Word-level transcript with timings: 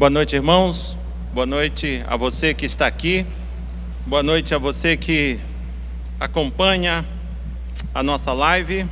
Boa 0.00 0.08
noite, 0.08 0.34
irmãos. 0.34 0.96
Boa 1.34 1.44
noite 1.44 2.02
a 2.06 2.16
você 2.16 2.54
que 2.54 2.64
está 2.64 2.86
aqui. 2.86 3.26
Boa 4.06 4.22
noite 4.22 4.54
a 4.54 4.56
você 4.56 4.96
que 4.96 5.38
acompanha 6.18 7.04
a 7.94 8.02
nossa 8.02 8.32
live. 8.32 8.86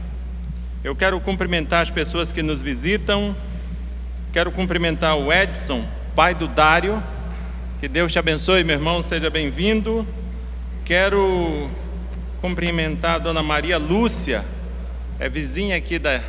Eu 0.85 0.95
quero 0.95 1.19
cumprimentar 1.19 1.81
as 1.81 1.89
pessoas 1.89 2.31
que 2.31 2.43
nos 2.43 2.61
visitam. 2.61 3.35
Quero 4.35 4.53
cumprimentar 4.53 5.17
o 5.17 5.33
Edson, 5.33 5.83
pai 6.15 6.35
do 6.35 6.47
Dário. 6.47 7.03
Que 7.81 7.89
Deus 7.89 8.13
te 8.13 8.19
abençoe, 8.19 8.63
meu 8.63 8.77
irmão, 8.77 9.03
seja 9.03 9.31
bem-vindo. 9.31 10.07
Quero 10.85 11.71
cumprimentar 12.43 13.15
a 13.15 13.19
dona 13.19 13.43
Maria 13.43 13.79
Lúcia, 13.79 14.45
é 15.19 15.27
vizinha 15.27 15.75
aqui 15.75 15.99
da, 15.99 16.21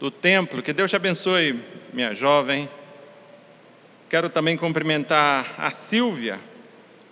do 0.00 0.10
templo. 0.10 0.62
Que 0.62 0.72
Deus 0.72 0.88
te 0.88 0.96
abençoe, 0.96 1.62
minha 1.92 2.14
jovem. 2.14 2.66
Quero 4.12 4.28
também 4.28 4.58
cumprimentar 4.58 5.54
a 5.56 5.70
Silvia, 5.70 6.38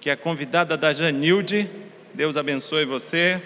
que 0.02 0.10
é 0.10 0.16
convidada 0.16 0.76
da 0.76 0.92
Janilde. 0.92 1.66
Deus 2.12 2.36
abençoe 2.36 2.84
você. 2.84 3.40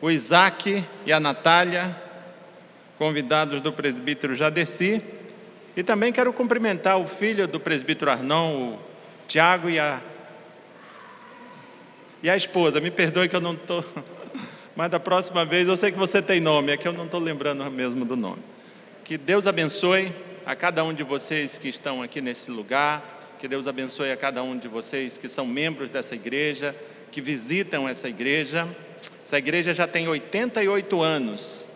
O 0.00 0.10
Isaac 0.10 0.82
e 1.04 1.12
a 1.12 1.20
Natália, 1.20 1.94
convidados 2.96 3.60
do 3.60 3.70
presbítero 3.70 4.34
Jadeci. 4.34 5.02
E 5.76 5.82
também 5.82 6.10
quero 6.10 6.32
cumprimentar 6.32 6.96
o 6.96 7.06
filho 7.06 7.46
do 7.46 7.60
presbítero 7.60 8.10
Arnão, 8.10 8.72
o 8.72 8.78
Tiago 9.28 9.68
e 9.68 9.78
a, 9.78 10.00
e 12.22 12.30
a 12.30 12.34
esposa. 12.34 12.80
Me 12.80 12.90
perdoe 12.90 13.28
que 13.28 13.36
eu 13.36 13.42
não 13.42 13.52
estou. 13.52 13.84
Mas 14.74 14.90
da 14.90 14.98
próxima 14.98 15.44
vez, 15.44 15.68
eu 15.68 15.76
sei 15.76 15.92
que 15.92 15.98
você 15.98 16.22
tem 16.22 16.40
nome, 16.40 16.72
é 16.72 16.78
que 16.78 16.88
eu 16.88 16.94
não 16.94 17.04
estou 17.04 17.20
lembrando 17.20 17.70
mesmo 17.70 18.06
do 18.06 18.16
nome. 18.16 18.42
Que 19.04 19.18
Deus 19.18 19.46
abençoe 19.46 20.14
a 20.46 20.54
cada 20.54 20.84
um 20.84 20.94
de 20.94 21.02
vocês 21.02 21.58
que 21.58 21.68
estão 21.68 22.00
aqui 22.00 22.20
nesse 22.20 22.52
lugar, 22.52 23.34
que 23.40 23.48
Deus 23.48 23.66
abençoe 23.66 24.12
a 24.12 24.16
cada 24.16 24.44
um 24.44 24.56
de 24.56 24.68
vocês 24.68 25.18
que 25.18 25.28
são 25.28 25.44
membros 25.44 25.90
dessa 25.90 26.14
igreja, 26.14 26.72
que 27.10 27.20
visitam 27.20 27.88
essa 27.88 28.08
igreja. 28.08 28.68
Essa 29.24 29.38
igreja 29.38 29.74
já 29.74 29.88
tem 29.88 30.06
88 30.06 31.02
anos. 31.02 31.68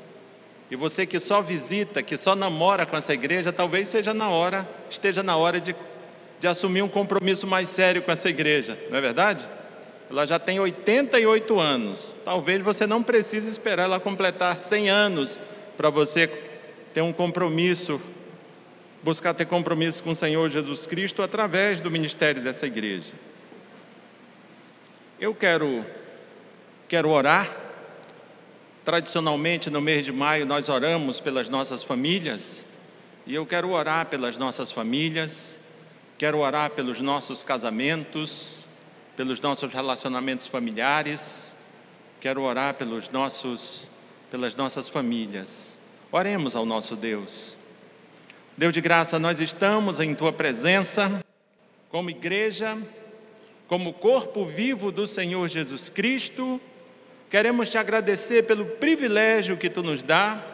E 0.70 0.76
você 0.76 1.04
que 1.04 1.18
só 1.18 1.42
visita, 1.42 2.00
que 2.00 2.16
só 2.16 2.36
namora 2.36 2.86
com 2.86 2.96
essa 2.96 3.12
igreja, 3.12 3.52
talvez 3.52 3.88
seja 3.88 4.14
na 4.14 4.28
hora, 4.28 4.68
esteja 4.88 5.20
na 5.20 5.36
hora 5.36 5.60
de, 5.60 5.74
de 6.38 6.46
assumir 6.46 6.82
um 6.82 6.88
compromisso 6.88 7.48
mais 7.48 7.68
sério 7.68 8.02
com 8.02 8.12
essa 8.12 8.28
igreja, 8.28 8.78
não 8.88 8.98
é 8.98 9.00
verdade? 9.00 9.48
Ela 10.08 10.24
já 10.26 10.38
tem 10.38 10.60
88 10.60 11.58
anos. 11.58 12.16
Talvez 12.24 12.62
você 12.62 12.86
não 12.86 13.02
precise 13.02 13.50
esperar 13.50 13.82
ela 13.82 13.98
completar 13.98 14.56
100 14.56 14.90
anos 14.90 15.38
para 15.76 15.90
você 15.90 16.28
ter 16.94 17.02
um 17.02 17.12
compromisso 17.12 18.00
buscar 19.02 19.34
ter 19.34 19.46
compromisso 19.46 20.02
com 20.02 20.10
o 20.10 20.16
Senhor 20.16 20.50
Jesus 20.50 20.86
Cristo 20.86 21.22
através 21.22 21.80
do 21.80 21.90
ministério 21.90 22.42
dessa 22.42 22.66
igreja. 22.66 23.12
Eu 25.18 25.34
quero 25.34 25.84
quero 26.88 27.10
orar. 27.10 27.68
Tradicionalmente 28.84 29.70
no 29.70 29.80
mês 29.80 30.04
de 30.04 30.12
maio 30.12 30.46
nós 30.46 30.68
oramos 30.68 31.20
pelas 31.20 31.48
nossas 31.48 31.84
famílias, 31.84 32.64
e 33.26 33.34
eu 33.34 33.44
quero 33.46 33.70
orar 33.70 34.06
pelas 34.06 34.38
nossas 34.38 34.72
famílias, 34.72 35.56
quero 36.18 36.38
orar 36.38 36.70
pelos 36.70 37.00
nossos 37.00 37.44
casamentos, 37.44 38.56
pelos 39.16 39.40
nossos 39.40 39.72
relacionamentos 39.72 40.46
familiares, 40.46 41.52
quero 42.20 42.42
orar 42.42 42.74
pelos 42.74 43.10
nossos 43.10 43.86
pelas 44.30 44.56
nossas 44.56 44.88
famílias. 44.88 45.76
Oremos 46.10 46.56
ao 46.56 46.64
nosso 46.64 46.96
Deus. 46.96 47.59
Deus 48.60 48.74
de 48.74 48.80
graça, 48.82 49.18
nós 49.18 49.40
estamos 49.40 50.00
em 50.00 50.14
tua 50.14 50.34
presença, 50.34 51.24
como 51.88 52.10
igreja, 52.10 52.76
como 53.66 53.90
corpo 53.94 54.44
vivo 54.44 54.92
do 54.92 55.06
Senhor 55.06 55.48
Jesus 55.48 55.88
Cristo. 55.88 56.60
Queremos 57.30 57.70
te 57.70 57.78
agradecer 57.78 58.42
pelo 58.42 58.66
privilégio 58.66 59.56
que 59.56 59.70
tu 59.70 59.82
nos 59.82 60.02
dá, 60.02 60.44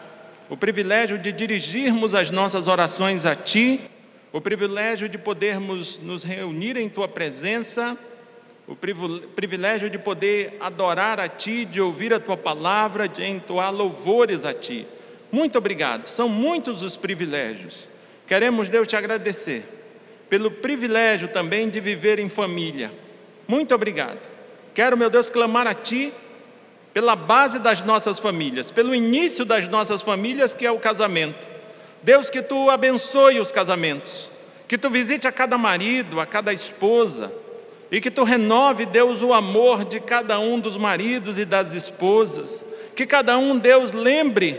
o 0.49 0.57
privilégio 0.57 1.19
de 1.19 1.33
dirigirmos 1.33 2.15
as 2.15 2.31
nossas 2.31 2.69
orações 2.69 3.27
a 3.27 3.35
ti, 3.35 3.81
o 4.33 4.41
privilégio 4.41 5.09
de 5.09 5.19
podermos 5.19 5.99
nos 5.99 6.23
reunir 6.23 6.77
em 6.77 6.89
tua 6.89 7.09
presença, 7.09 7.99
o 8.69 8.77
privilégio 8.77 9.91
de 9.91 9.99
poder 9.99 10.57
adorar 10.61 11.19
a 11.19 11.29
ti, 11.29 11.65
de 11.65 11.81
ouvir 11.81 12.15
a 12.15 12.21
tua 12.21 12.37
palavra, 12.37 13.09
de 13.09 13.25
entoar 13.25 13.75
louvores 13.75 14.45
a 14.45 14.55
ti. 14.55 14.87
Muito 15.33 15.59
obrigado, 15.59 16.07
são 16.07 16.29
muitos 16.29 16.85
os 16.85 16.97
privilégios. 16.97 17.96
Queremos, 18.27 18.69
Deus, 18.69 18.87
te 18.87 18.97
agradecer 18.97 19.65
pelo 20.29 20.51
privilégio 20.51 21.29
também 21.29 21.69
de 21.69 21.81
viver 21.81 22.19
em 22.19 22.29
família. 22.29 22.93
Muito 23.47 23.75
obrigado. 23.75 24.19
Quero, 24.75 24.97
meu 24.97 25.09
Deus, 25.09 25.31
clamar 25.31 25.67
a 25.67 25.75
Ti 25.75 26.13
pela 26.93 27.15
base 27.15 27.59
das 27.59 27.83
nossas 27.83 28.19
famílias, 28.19 28.71
pelo 28.71 28.95
início 28.95 29.45
das 29.45 29.69
nossas 29.69 30.03
famílias, 30.03 30.55
que 30.55 30.67
é 30.67 30.71
o 30.71 30.79
casamento. 30.79 31.47
Deus, 32.03 32.29
que 32.29 32.43
Tu 32.43 32.71
abençoe 32.71 33.39
os 33.39 33.53
casamentos, 33.53 34.31
que 34.67 34.77
Tu 34.77 34.91
visite 34.91 35.29
a 35.29 35.33
cada 35.33 35.57
marido, 35.57 36.21
a 36.21 36.27
cada 36.27 36.53
esposa, 36.53 37.33
e 37.91 38.01
que 38.01 38.11
Tu 38.11 38.25
renove, 38.25 38.85
Deus, 38.87 39.23
o 39.23 39.33
amor 39.33 39.85
de 39.85 40.01
cada 40.01 40.39
um 40.41 40.59
dos 40.59 40.77
maridos 40.77 41.39
e 41.39 41.45
das 41.45 41.73
esposas, 41.73 42.65
que 42.95 43.07
cada 43.07 43.39
um, 43.39 43.59
Deus, 43.59 43.93
lembre, 43.93 44.59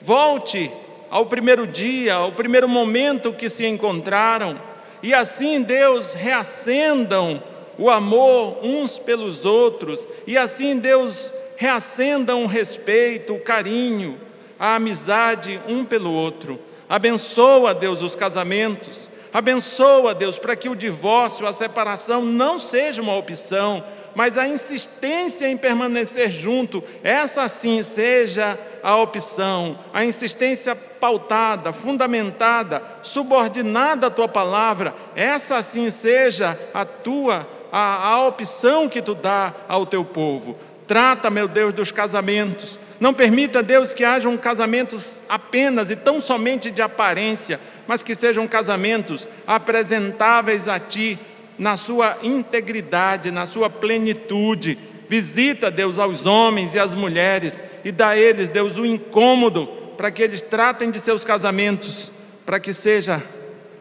volte 0.00 0.70
ao 1.10 1.26
primeiro 1.26 1.66
dia, 1.66 2.14
ao 2.14 2.32
primeiro 2.32 2.68
momento 2.68 3.32
que 3.32 3.50
se 3.50 3.66
encontraram, 3.66 4.60
e 5.02 5.12
assim, 5.12 5.60
Deus, 5.62 6.12
reacendam 6.12 7.42
o 7.76 7.90
amor 7.90 8.58
uns 8.62 8.98
pelos 8.98 9.44
outros, 9.44 10.06
e 10.26 10.38
assim, 10.38 10.78
Deus, 10.78 11.34
reacendam 11.56 12.44
o 12.44 12.46
respeito, 12.46 13.34
o 13.34 13.40
carinho, 13.40 14.20
a 14.58 14.76
amizade 14.76 15.60
um 15.66 15.84
pelo 15.84 16.12
outro. 16.12 16.60
Abençoa, 16.88 17.74
Deus, 17.74 18.02
os 18.02 18.14
casamentos, 18.14 19.10
abençoa, 19.32 20.14
Deus, 20.14 20.38
para 20.38 20.54
que 20.54 20.68
o 20.68 20.76
divórcio, 20.76 21.46
a 21.46 21.52
separação 21.52 22.24
não 22.24 22.58
seja 22.58 23.00
uma 23.00 23.16
opção, 23.16 23.82
mas 24.14 24.36
a 24.36 24.46
insistência 24.46 25.48
em 25.48 25.56
permanecer 25.56 26.30
junto, 26.30 26.82
essa 27.02 27.48
sim 27.48 27.82
seja 27.82 28.58
a 28.82 28.96
opção, 28.96 29.78
a 29.92 30.04
insistência 30.04 30.74
pautada, 30.74 31.72
fundamentada, 31.72 32.82
subordinada 33.02 34.08
à 34.08 34.10
tua 34.10 34.28
palavra, 34.28 34.94
essa 35.14 35.62
sim 35.62 35.90
seja 35.90 36.58
a 36.74 36.84
tua 36.84 37.46
a, 37.72 38.08
a 38.08 38.26
opção 38.26 38.88
que 38.88 39.00
tu 39.00 39.14
dá 39.14 39.54
ao 39.68 39.86
teu 39.86 40.04
povo. 40.04 40.58
Trata, 40.86 41.30
meu 41.30 41.46
Deus, 41.46 41.72
dos 41.72 41.92
casamentos. 41.92 42.78
Não 42.98 43.14
permita, 43.14 43.62
Deus, 43.62 43.94
que 43.94 44.04
hajam 44.04 44.36
casamentos 44.36 45.22
apenas 45.28 45.90
e 45.90 45.96
tão 45.96 46.20
somente 46.20 46.70
de 46.70 46.82
aparência, 46.82 47.60
mas 47.86 48.02
que 48.02 48.14
sejam 48.14 48.46
casamentos 48.46 49.28
apresentáveis 49.46 50.68
a 50.68 50.78
Ti 50.78 51.18
na 51.58 51.76
sua 51.76 52.18
integridade, 52.22 53.30
na 53.30 53.46
sua 53.46 53.70
plenitude. 53.70 54.78
Visita, 55.10 55.72
Deus, 55.72 55.98
aos 55.98 56.24
homens 56.24 56.72
e 56.76 56.78
às 56.78 56.94
mulheres 56.94 57.60
e 57.84 57.90
dá 57.90 58.10
a 58.10 58.16
eles, 58.16 58.48
Deus, 58.48 58.78
o 58.78 58.86
incômodo 58.86 59.66
para 59.96 60.08
que 60.08 60.22
eles 60.22 60.40
tratem 60.40 60.88
de 60.88 61.00
seus 61.00 61.24
casamentos, 61.24 62.12
para 62.46 62.60
que 62.60 62.72
seja, 62.72 63.20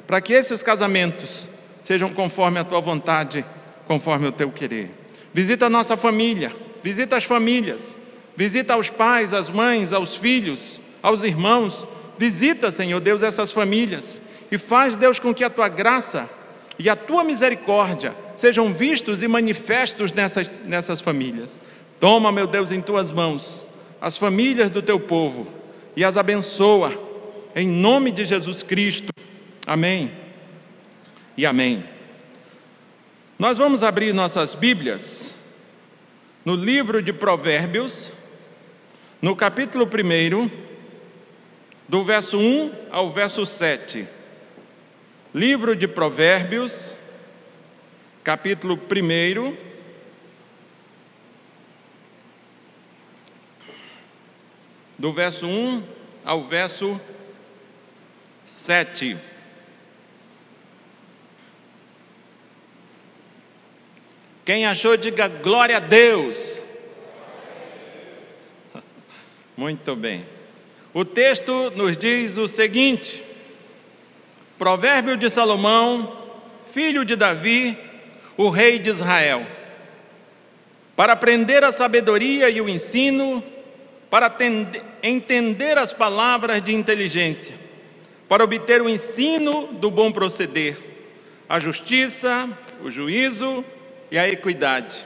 para 0.07 0.19
que 0.21 0.33
esses 0.33 0.63
casamentos 0.63 1.47
sejam 1.83 2.09
conforme 2.09 2.57
a 2.57 2.63
tua 2.63 2.81
vontade, 2.81 3.45
conforme 3.85 4.25
o 4.25 4.31
teu 4.31 4.49
querer. 4.49 4.89
Visita 5.31 5.67
a 5.67 5.69
nossa 5.69 5.95
família, 5.95 6.51
visita 6.81 7.15
as 7.15 7.25
famílias, 7.25 7.99
visita 8.35 8.73
aos 8.73 8.89
pais, 8.89 9.31
às 9.31 9.51
mães, 9.51 9.93
aos 9.93 10.15
filhos, 10.15 10.81
aos 10.99 11.21
irmãos. 11.21 11.87
Visita, 12.17 12.71
Senhor 12.71 12.99
Deus, 12.99 13.21
essas 13.21 13.51
famílias 13.51 14.19
e 14.51 14.57
faz, 14.57 14.95
Deus, 14.95 15.19
com 15.19 15.31
que 15.31 15.43
a 15.43 15.49
tua 15.51 15.69
graça 15.69 16.27
e 16.79 16.89
a 16.89 16.95
tua 16.95 17.23
misericórdia 17.23 18.13
sejam 18.39 18.73
vistos 18.73 19.21
e 19.21 19.27
manifestos 19.27 20.13
nessas, 20.13 20.61
nessas 20.65 21.01
famílias. 21.01 21.59
Toma, 21.99 22.31
meu 22.31 22.47
Deus, 22.47 22.71
em 22.71 22.81
tuas 22.81 23.11
mãos 23.11 23.67
as 24.01 24.17
famílias 24.17 24.71
do 24.71 24.81
teu 24.81 24.99
povo 24.99 25.45
e 25.95 26.03
as 26.03 26.15
abençoa, 26.15 26.97
em 27.53 27.67
nome 27.67 28.11
de 28.11 28.23
Jesus 28.23 28.63
Cristo. 28.63 29.11
Amém 29.67 30.11
e 31.35 31.45
amém. 31.45 31.83
Nós 33.37 33.57
vamos 33.57 33.83
abrir 33.83 34.13
nossas 34.13 34.55
Bíblias 34.55 35.33
no 36.45 36.55
livro 36.55 37.01
de 37.01 37.11
Provérbios, 37.11 38.13
no 39.21 39.35
capítulo 39.35 39.85
1, 39.85 40.49
do 41.87 42.03
verso 42.03 42.37
1 42.37 42.71
ao 42.89 43.11
verso 43.11 43.45
7. 43.45 44.07
Livro 45.33 45.75
de 45.75 45.87
Provérbios, 45.87 46.95
capítulo 48.29 48.77
1. 48.77 49.57
Do 54.99 55.11
verso 55.11 55.47
1 55.47 55.83
ao 56.23 56.43
verso 56.43 57.01
7. 58.45 59.17
Quem 64.45 64.67
achou, 64.67 64.95
diga 64.95 65.27
glória 65.27 65.77
a 65.77 65.79
Deus. 65.79 66.61
Muito 69.57 69.95
bem. 69.95 70.23
O 70.93 71.03
texto 71.03 71.71
nos 71.71 71.97
diz 71.97 72.37
o 72.37 72.47
seguinte: 72.47 73.23
Provérbio 74.55 75.17
de 75.17 75.31
Salomão, 75.31 76.15
filho 76.67 77.03
de 77.03 77.15
Davi, 77.15 77.88
o 78.39 78.47
rei 78.47 78.79
de 78.79 78.89
Israel. 78.89 79.45
Para 80.95 81.11
aprender 81.11 81.61
a 81.61 81.73
sabedoria 81.73 82.49
e 82.49 82.61
o 82.61 82.69
ensino, 82.69 83.43
para 84.09 84.33
entender 85.03 85.77
as 85.77 85.91
palavras 85.91 86.63
de 86.63 86.73
inteligência, 86.73 87.53
para 88.29 88.41
obter 88.41 88.81
o 88.81 88.87
ensino 88.87 89.67
do 89.73 89.91
bom 89.91 90.09
proceder, 90.09 90.77
a 91.49 91.59
justiça, 91.59 92.49
o 92.81 92.89
juízo 92.89 93.65
e 94.09 94.17
a 94.17 94.29
equidade, 94.29 95.05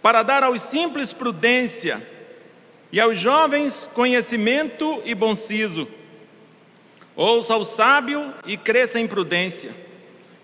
para 0.00 0.22
dar 0.22 0.44
aos 0.44 0.62
simples 0.62 1.12
prudência 1.12 2.06
e 2.92 3.00
aos 3.00 3.18
jovens 3.18 3.90
conhecimento 3.92 5.02
e 5.04 5.12
bom 5.12 5.34
siso. 5.34 5.88
Ouça 7.16 7.56
o 7.56 7.64
sábio 7.64 8.32
e 8.46 8.56
cresça 8.56 9.00
em 9.00 9.08
prudência, 9.08 9.74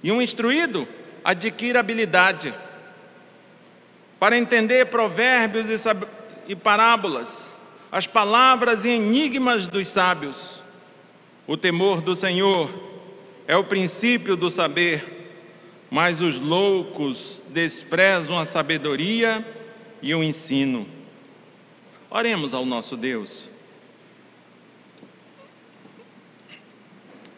e 0.02 0.10
um 0.10 0.20
instruído 0.20 0.88
adquira 1.25 1.81
habilidade 1.81 2.55
para 4.19 4.37
entender 4.37 4.87
provérbios 4.87 5.69
e 6.46 6.55
parábolas, 6.55 7.50
as 7.90 8.06
palavras 8.06 8.84
e 8.84 8.90
enigmas 8.90 9.67
dos 9.67 9.88
sábios. 9.88 10.62
O 11.46 11.56
temor 11.56 12.00
do 12.00 12.14
Senhor 12.14 12.72
é 13.49 13.56
o 13.56 13.64
princípio 13.64 14.37
do 14.37 14.50
saber, 14.50 15.32
mas 15.90 16.20
os 16.20 16.38
loucos 16.38 17.43
desprezam 17.49 18.38
a 18.38 18.44
sabedoria 18.44 19.44
e 20.02 20.14
o 20.14 20.23
ensino. 20.23 20.87
Oremos 22.11 22.55
ao 22.55 22.66
nosso 22.66 22.96
Deus. 22.96 23.49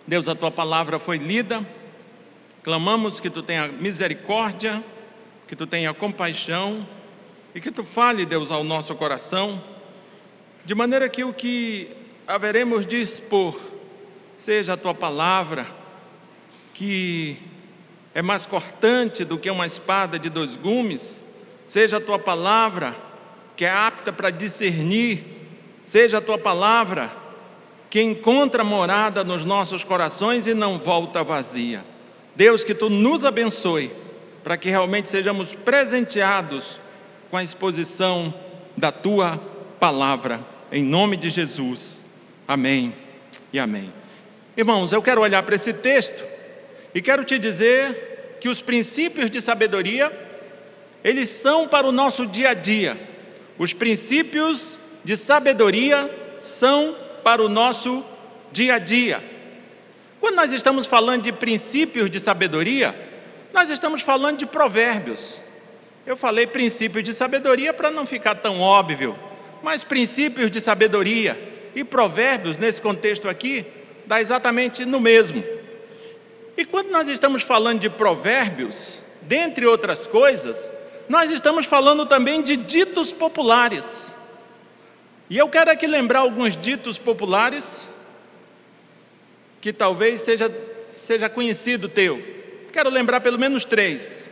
Deus, 0.07 0.29
a 0.29 0.35
tua 0.35 0.51
palavra 0.51 0.99
foi 0.99 1.17
lida, 1.17 1.67
clamamos 2.63 3.21
que 3.21 3.31
tu 3.31 3.43
tenha 3.43 3.69
misericórdia, 3.69 4.83
que 5.49 5.57
tu 5.57 5.67
tenha 5.67 5.93
compaixão 5.93 6.87
e 7.55 7.61
que 7.61 7.71
tu 7.71 7.85
fale, 7.85 8.25
Deus, 8.25 8.51
ao 8.51 8.65
nosso 8.65 8.95
coração 8.95 9.63
de 10.65 10.75
maneira 10.75 11.09
que 11.09 11.25
o 11.25 11.33
que 11.33 11.91
haveremos 12.27 12.87
de 12.87 13.01
expor 13.01 13.59
seja 14.37 14.75
a 14.75 14.77
tua 14.77 14.95
palavra, 14.95 15.67
que 16.73 17.37
é 18.15 18.23
mais 18.23 18.47
cortante 18.47 19.25
do 19.25 19.39
que 19.39 19.51
uma 19.51 19.67
espada 19.67 20.19
de 20.19 20.31
dois 20.31 20.55
gumes, 20.55 21.23
seja 21.67 21.97
a 21.97 22.01
tua 22.01 22.19
palavra, 22.19 22.97
que 23.57 23.65
é 23.65 23.71
apta 23.71 24.13
para 24.13 24.31
discernir, 24.31 25.25
seja 25.85 26.19
a 26.19 26.21
tua 26.21 26.39
palavra, 26.39 27.11
que 27.91 28.01
encontra 28.01 28.63
morada 28.63 29.25
nos 29.25 29.45
nossos 29.45 29.83
corações 29.83 30.47
e 30.47 30.55
não 30.55 30.79
volta 30.79 31.25
vazia. 31.25 31.83
Deus, 32.35 32.65
que 32.65 32.75
tu 32.75 32.89
nos 32.89 33.25
abençoe, 33.25 33.93
para 34.43 34.57
que 34.57 34.71
realmente 34.71 35.09
sejamos 35.09 35.55
presenteados 35.55 36.79
com 37.31 37.37
a 37.37 37.45
exposição 37.45 38.33
da 38.77 38.91
tua 38.91 39.39
palavra 39.79 40.53
em 40.73 40.83
nome 40.83 41.19
de 41.19 41.29
Jesus. 41.29 42.03
Amém 42.49 42.95
e 43.53 43.59
amém. 43.59 43.93
Irmãos, 44.57 44.91
eu 44.91 45.03
quero 45.03 45.21
olhar 45.21 45.43
para 45.43 45.55
esse 45.55 45.73
texto 45.73 46.25
e 46.95 47.03
quero 47.03 47.25
te 47.25 47.39
dizer 47.39 48.39
que 48.41 48.49
os 48.49 48.63
princípios 48.63 49.31
de 49.31 49.41
sabedoria, 49.41 50.11
eles 51.05 51.29
são 51.29 51.69
para 51.69 51.87
o 51.87 51.93
nosso 51.93 52.27
dia 52.27 52.51
a 52.51 52.55
dia. 52.55 52.99
Os 53.59 53.73
princípios 53.73 54.79
de 55.05 55.17
sabedoria 55.17 56.11
são 56.41 56.97
para 57.23 57.43
o 57.43 57.49
nosso 57.49 58.05
dia 58.51 58.75
a 58.75 58.79
dia. 58.79 59.23
Quando 60.23 60.37
nós 60.37 60.53
estamos 60.53 60.87
falando 60.87 61.25
de 61.25 61.33
princípios 61.33 62.09
de 62.09 62.21
sabedoria, 62.21 62.95
nós 63.53 63.69
estamos 63.69 64.03
falando 64.03 64.39
de 64.39 64.47
provérbios. 64.47 65.43
Eu 66.07 66.17
falei 66.17 66.47
princípios 66.47 67.03
de 67.03 67.13
sabedoria 67.13 67.75
para 67.75 67.91
não 67.91 68.07
ficar 68.07 68.37
tão 68.37 68.61
óbvio, 68.61 69.19
mas 69.65 69.83
princípios 69.83 70.49
de 70.49 70.61
sabedoria 70.61 71.71
e 71.75 71.83
provérbios, 71.83 72.57
nesse 72.57 72.81
contexto 72.81 73.29
aqui, 73.29 73.67
dá 74.07 74.21
exatamente 74.21 74.85
no 74.85 75.01
mesmo. 75.01 75.43
E 76.57 76.65
quando 76.65 76.93
nós 76.93 77.09
estamos 77.09 77.43
falando 77.43 77.81
de 77.81 77.91
provérbios, 77.91 79.03
dentre 79.23 79.67
outras 79.67 80.07
coisas, 80.07 80.73
nós 81.09 81.33
estamos 81.33 81.67
falando 81.67 82.07
também 82.07 82.43
de 82.43 82.57
ditos 82.57 83.13
populares. 83.13 84.15
E 85.29 85.37
eu 85.37 85.49
quero 85.49 85.73
aqui 85.73 85.89
lembrar 85.89 86.21
alguns 86.21 86.57
ditos 86.57 86.97
populares 86.97 87.89
que 89.63 89.73
talvez 89.73 90.21
seja, 90.21 90.53
seja 91.03 91.31
conhecido 91.31 91.89
teu. 91.89 92.23
Quero 92.71 92.91
lembrar 92.91 93.23
pelo 93.23 93.39
menos 93.39 93.65
três 93.65 94.29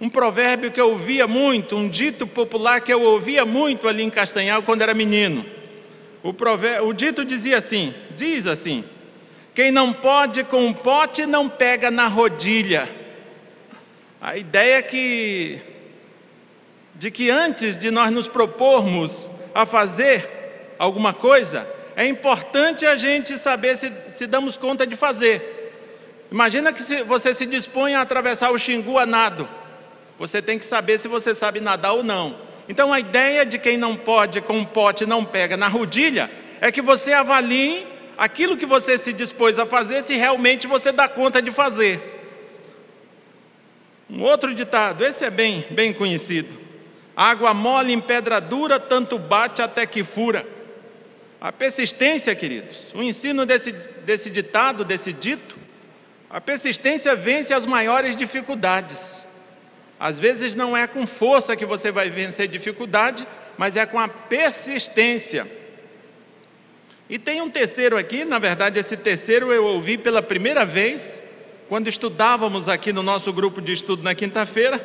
um 0.00 0.10
provérbio 0.10 0.70
que 0.70 0.80
eu 0.80 0.90
ouvia 0.90 1.26
muito, 1.26 1.76
um 1.76 1.88
dito 1.88 2.26
popular 2.26 2.80
que 2.80 2.92
eu 2.92 3.00
ouvia 3.00 3.44
muito 3.44 3.88
ali 3.88 4.02
em 4.02 4.10
Castanhal 4.10 4.62
quando 4.62 4.82
era 4.82 4.92
menino. 4.92 5.46
O, 6.22 6.34
provérbio, 6.34 6.88
o 6.88 6.92
dito 6.92 7.24
dizia 7.24 7.58
assim: 7.58 7.94
diz 8.16 8.46
assim, 8.46 8.84
quem 9.54 9.70
não 9.70 9.92
pode 9.92 10.42
com 10.44 10.66
um 10.66 10.74
pote 10.74 11.24
não 11.26 11.48
pega 11.48 11.90
na 11.90 12.08
rodilha. 12.08 12.88
A 14.20 14.36
ideia 14.36 14.82
que 14.82 15.60
de 16.96 17.10
que 17.10 17.30
antes 17.30 17.76
de 17.76 17.90
nós 17.90 18.10
nos 18.10 18.28
propormos 18.28 19.28
a 19.54 19.64
fazer 19.64 20.74
alguma 20.78 21.12
coisa, 21.12 21.68
é 21.96 22.06
importante 22.06 22.84
a 22.86 22.96
gente 22.96 23.38
saber 23.38 23.76
se, 23.76 23.92
se 24.10 24.26
damos 24.26 24.56
conta 24.56 24.86
de 24.86 24.96
fazer. 24.96 25.64
Imagina 26.30 26.72
que 26.72 26.82
se 26.82 27.02
você 27.02 27.32
se 27.32 27.46
dispõe 27.46 27.94
a 27.94 28.00
atravessar 28.00 28.50
o 28.50 28.58
Xingu 28.58 28.98
a 28.98 29.06
nado. 29.06 29.48
Você 30.18 30.40
tem 30.42 30.58
que 30.58 30.66
saber 30.66 30.98
se 30.98 31.08
você 31.08 31.34
sabe 31.34 31.60
nadar 31.60 31.92
ou 31.92 32.02
não. 32.02 32.36
Então 32.68 32.92
a 32.92 33.00
ideia 33.00 33.44
de 33.44 33.58
quem 33.58 33.76
não 33.76 33.96
pode 33.96 34.40
com 34.40 34.58
um 34.58 34.64
pote 34.64 35.06
não 35.06 35.24
pega 35.24 35.56
na 35.56 35.68
rodilha 35.68 36.30
é 36.60 36.72
que 36.72 36.80
você 36.80 37.12
avalie 37.12 37.86
aquilo 38.16 38.56
que 38.56 38.66
você 38.66 38.96
se 38.96 39.12
dispôs 39.12 39.58
a 39.58 39.66
fazer, 39.66 40.02
se 40.02 40.14
realmente 40.14 40.66
você 40.66 40.92
dá 40.92 41.08
conta 41.08 41.42
de 41.42 41.50
fazer. 41.50 42.12
Um 44.08 44.22
outro 44.22 44.54
ditado, 44.54 45.04
esse 45.04 45.24
é 45.24 45.30
bem, 45.30 45.64
bem 45.70 45.92
conhecido. 45.92 46.56
Água 47.16 47.54
mole 47.54 47.92
em 47.92 48.00
pedra 48.00 48.40
dura, 48.40 48.78
tanto 48.80 49.18
bate 49.18 49.62
até 49.62 49.86
que 49.86 50.02
fura. 50.02 50.53
A 51.40 51.52
persistência, 51.52 52.34
queridos, 52.34 52.92
o 52.94 53.02
ensino 53.02 53.44
desse, 53.44 53.72
desse 53.72 54.30
ditado, 54.30 54.84
desse 54.84 55.12
dito, 55.12 55.56
a 56.30 56.40
persistência 56.40 57.14
vence 57.14 57.52
as 57.52 57.66
maiores 57.66 58.16
dificuldades. 58.16 59.24
Às 60.00 60.18
vezes 60.18 60.54
não 60.54 60.76
é 60.76 60.86
com 60.86 61.06
força 61.06 61.56
que 61.56 61.64
você 61.64 61.90
vai 61.92 62.10
vencer 62.10 62.48
dificuldade, 62.48 63.26
mas 63.56 63.76
é 63.76 63.86
com 63.86 63.98
a 63.98 64.08
persistência. 64.08 65.46
E 67.08 67.18
tem 67.18 67.42
um 67.42 67.50
terceiro 67.50 67.96
aqui, 67.96 68.24
na 68.24 68.38
verdade, 68.38 68.78
esse 68.78 68.96
terceiro 68.96 69.52
eu 69.52 69.64
ouvi 69.64 69.98
pela 69.98 70.22
primeira 70.22 70.64
vez, 70.64 71.22
quando 71.68 71.88
estudávamos 71.88 72.68
aqui 72.68 72.92
no 72.92 73.02
nosso 73.02 73.32
grupo 73.32 73.60
de 73.60 73.72
estudo 73.72 74.02
na 74.02 74.14
quinta-feira, 74.14 74.84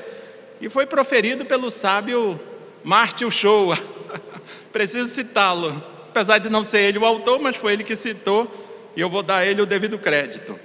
e 0.61 0.69
foi 0.69 0.85
proferido 0.85 1.45
pelo 1.45 1.71
sábio 1.71 2.39
Martin 2.83 3.29
Shoa. 3.29 3.77
Preciso 4.71 5.09
citá-lo, 5.09 5.81
apesar 6.09 6.39
de 6.39 6.49
não 6.49 6.63
ser 6.63 6.81
ele 6.81 6.97
o 6.97 7.05
autor, 7.05 7.39
mas 7.39 7.55
foi 7.55 7.73
ele 7.73 7.83
que 7.83 7.95
citou, 7.95 8.91
e 8.95 9.01
eu 9.01 9.09
vou 9.09 9.23
dar 9.23 9.37
a 9.37 9.45
ele 9.45 9.61
o 9.61 9.65
devido 9.65 9.97
crédito. 9.97 10.59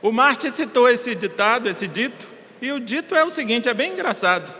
O 0.00 0.12
Martin 0.12 0.50
citou 0.50 0.88
esse 0.88 1.14
ditado, 1.14 1.68
esse 1.68 1.86
dito, 1.86 2.26
e 2.60 2.72
o 2.72 2.80
dito 2.80 3.14
é 3.14 3.24
o 3.24 3.30
seguinte: 3.30 3.68
é 3.68 3.74
bem 3.74 3.92
engraçado. 3.92 4.52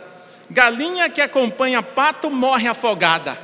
Galinha 0.50 1.08
que 1.08 1.20
acompanha 1.20 1.82
pato 1.82 2.30
morre 2.30 2.68
afogada. 2.68 3.38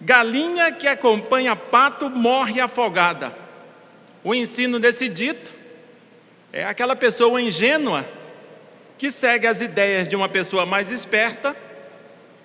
Galinha 0.00 0.72
que 0.72 0.86
acompanha 0.86 1.54
pato 1.54 2.10
morre 2.10 2.60
afogada. 2.60 3.34
O 4.24 4.34
ensino 4.34 4.78
desse 4.78 5.08
dito 5.08 5.50
é 6.52 6.64
aquela 6.64 6.94
pessoa 6.94 7.40
ingênua 7.40 8.06
que 8.98 9.10
segue 9.10 9.46
as 9.46 9.60
ideias 9.60 10.06
de 10.06 10.14
uma 10.14 10.28
pessoa 10.28 10.66
mais 10.66 10.90
esperta. 10.90 11.56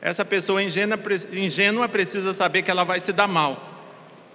Essa 0.01 0.24
pessoa 0.24 0.62
ingênua, 0.62 1.00
ingênua 1.32 1.89
precisa 1.89 2.34
saber 2.34 2.62
que 2.62 2.72
ela 2.72 2.84
vai 2.84 3.00
se 3.00 3.12
dar 3.12 3.27
mal. 3.27 3.75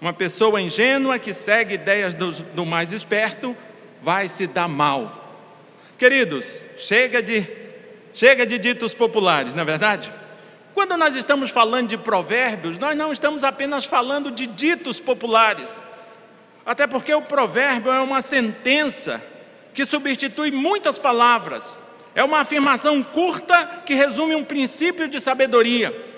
Uma 0.00 0.12
pessoa 0.12 0.60
ingênua 0.60 1.18
que 1.18 1.32
segue 1.32 1.74
ideias 1.74 2.12
do, 2.14 2.32
do 2.32 2.66
mais 2.66 2.92
esperto 2.92 3.56
vai 4.02 4.28
se 4.28 4.46
dar 4.46 4.66
mal. 4.66 5.22
Queridos, 5.96 6.64
chega 6.76 7.22
de, 7.22 7.46
chega 8.12 8.44
de 8.44 8.58
ditos 8.58 8.92
populares, 8.92 9.54
não 9.54 9.62
é 9.62 9.64
verdade? 9.64 10.12
Quando 10.74 10.96
nós 10.96 11.14
estamos 11.14 11.50
falando 11.50 11.88
de 11.88 11.96
provérbios, 11.96 12.78
nós 12.78 12.96
não 12.96 13.12
estamos 13.12 13.44
apenas 13.44 13.84
falando 13.84 14.30
de 14.32 14.46
ditos 14.48 14.98
populares, 14.98 15.84
até 16.66 16.86
porque 16.86 17.14
o 17.14 17.22
provérbio 17.22 17.92
é 17.92 18.00
uma 18.00 18.22
sentença 18.22 19.22
que 19.72 19.84
substitui 19.86 20.50
muitas 20.50 20.98
palavras, 20.98 21.76
É 22.14 22.22
uma 22.22 22.40
afirmação 22.40 23.02
curta 23.02 23.82
que 23.86 23.94
resume 23.94 24.34
um 24.34 24.44
princípio 24.44 25.08
de 25.08 25.20
sabedoria. 25.20 26.10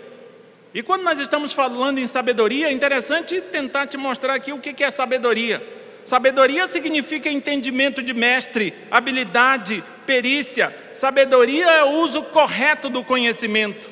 E 0.75 0.83
quando 0.83 1.03
nós 1.03 1.21
estamos 1.21 1.53
falando 1.53 1.99
em 1.99 2.07
sabedoria, 2.07 2.67
é 2.67 2.73
interessante 2.73 3.41
tentar 3.41 3.87
te 3.87 3.97
mostrar 3.97 4.35
aqui 4.35 4.53
o 4.53 4.59
que 4.59 4.83
é 4.83 4.91
sabedoria. 4.91 5.63
Sabedoria 6.05 6.67
significa 6.67 7.31
entendimento 7.31 8.03
de 8.03 8.13
mestre, 8.13 8.75
habilidade, 8.91 9.83
perícia. 10.05 10.75
Sabedoria 10.93 11.67
é 11.67 11.85
o 11.85 12.01
uso 12.01 12.23
correto 12.25 12.91
do 12.91 13.03
conhecimento. 13.03 13.89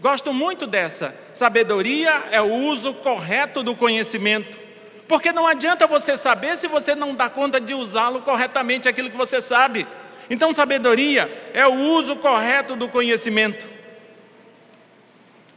Gosto 0.00 0.32
muito 0.32 0.66
dessa. 0.66 1.14
Sabedoria 1.32 2.24
é 2.30 2.40
o 2.40 2.52
uso 2.52 2.92
correto 2.94 3.62
do 3.62 3.76
conhecimento. 3.76 4.58
Porque 5.06 5.32
não 5.32 5.46
adianta 5.46 5.86
você 5.86 6.16
saber 6.16 6.56
se 6.56 6.66
você 6.66 6.94
não 6.94 7.14
dá 7.14 7.28
conta 7.28 7.60
de 7.60 7.74
usá-lo 7.74 8.22
corretamente 8.22 8.88
aquilo 8.88 9.10
que 9.10 9.16
você 9.16 9.40
sabe. 9.40 9.86
Então, 10.28 10.52
sabedoria 10.52 11.50
é 11.52 11.66
o 11.66 11.74
uso 11.74 12.16
correto 12.16 12.74
do 12.74 12.88
conhecimento. 12.88 13.64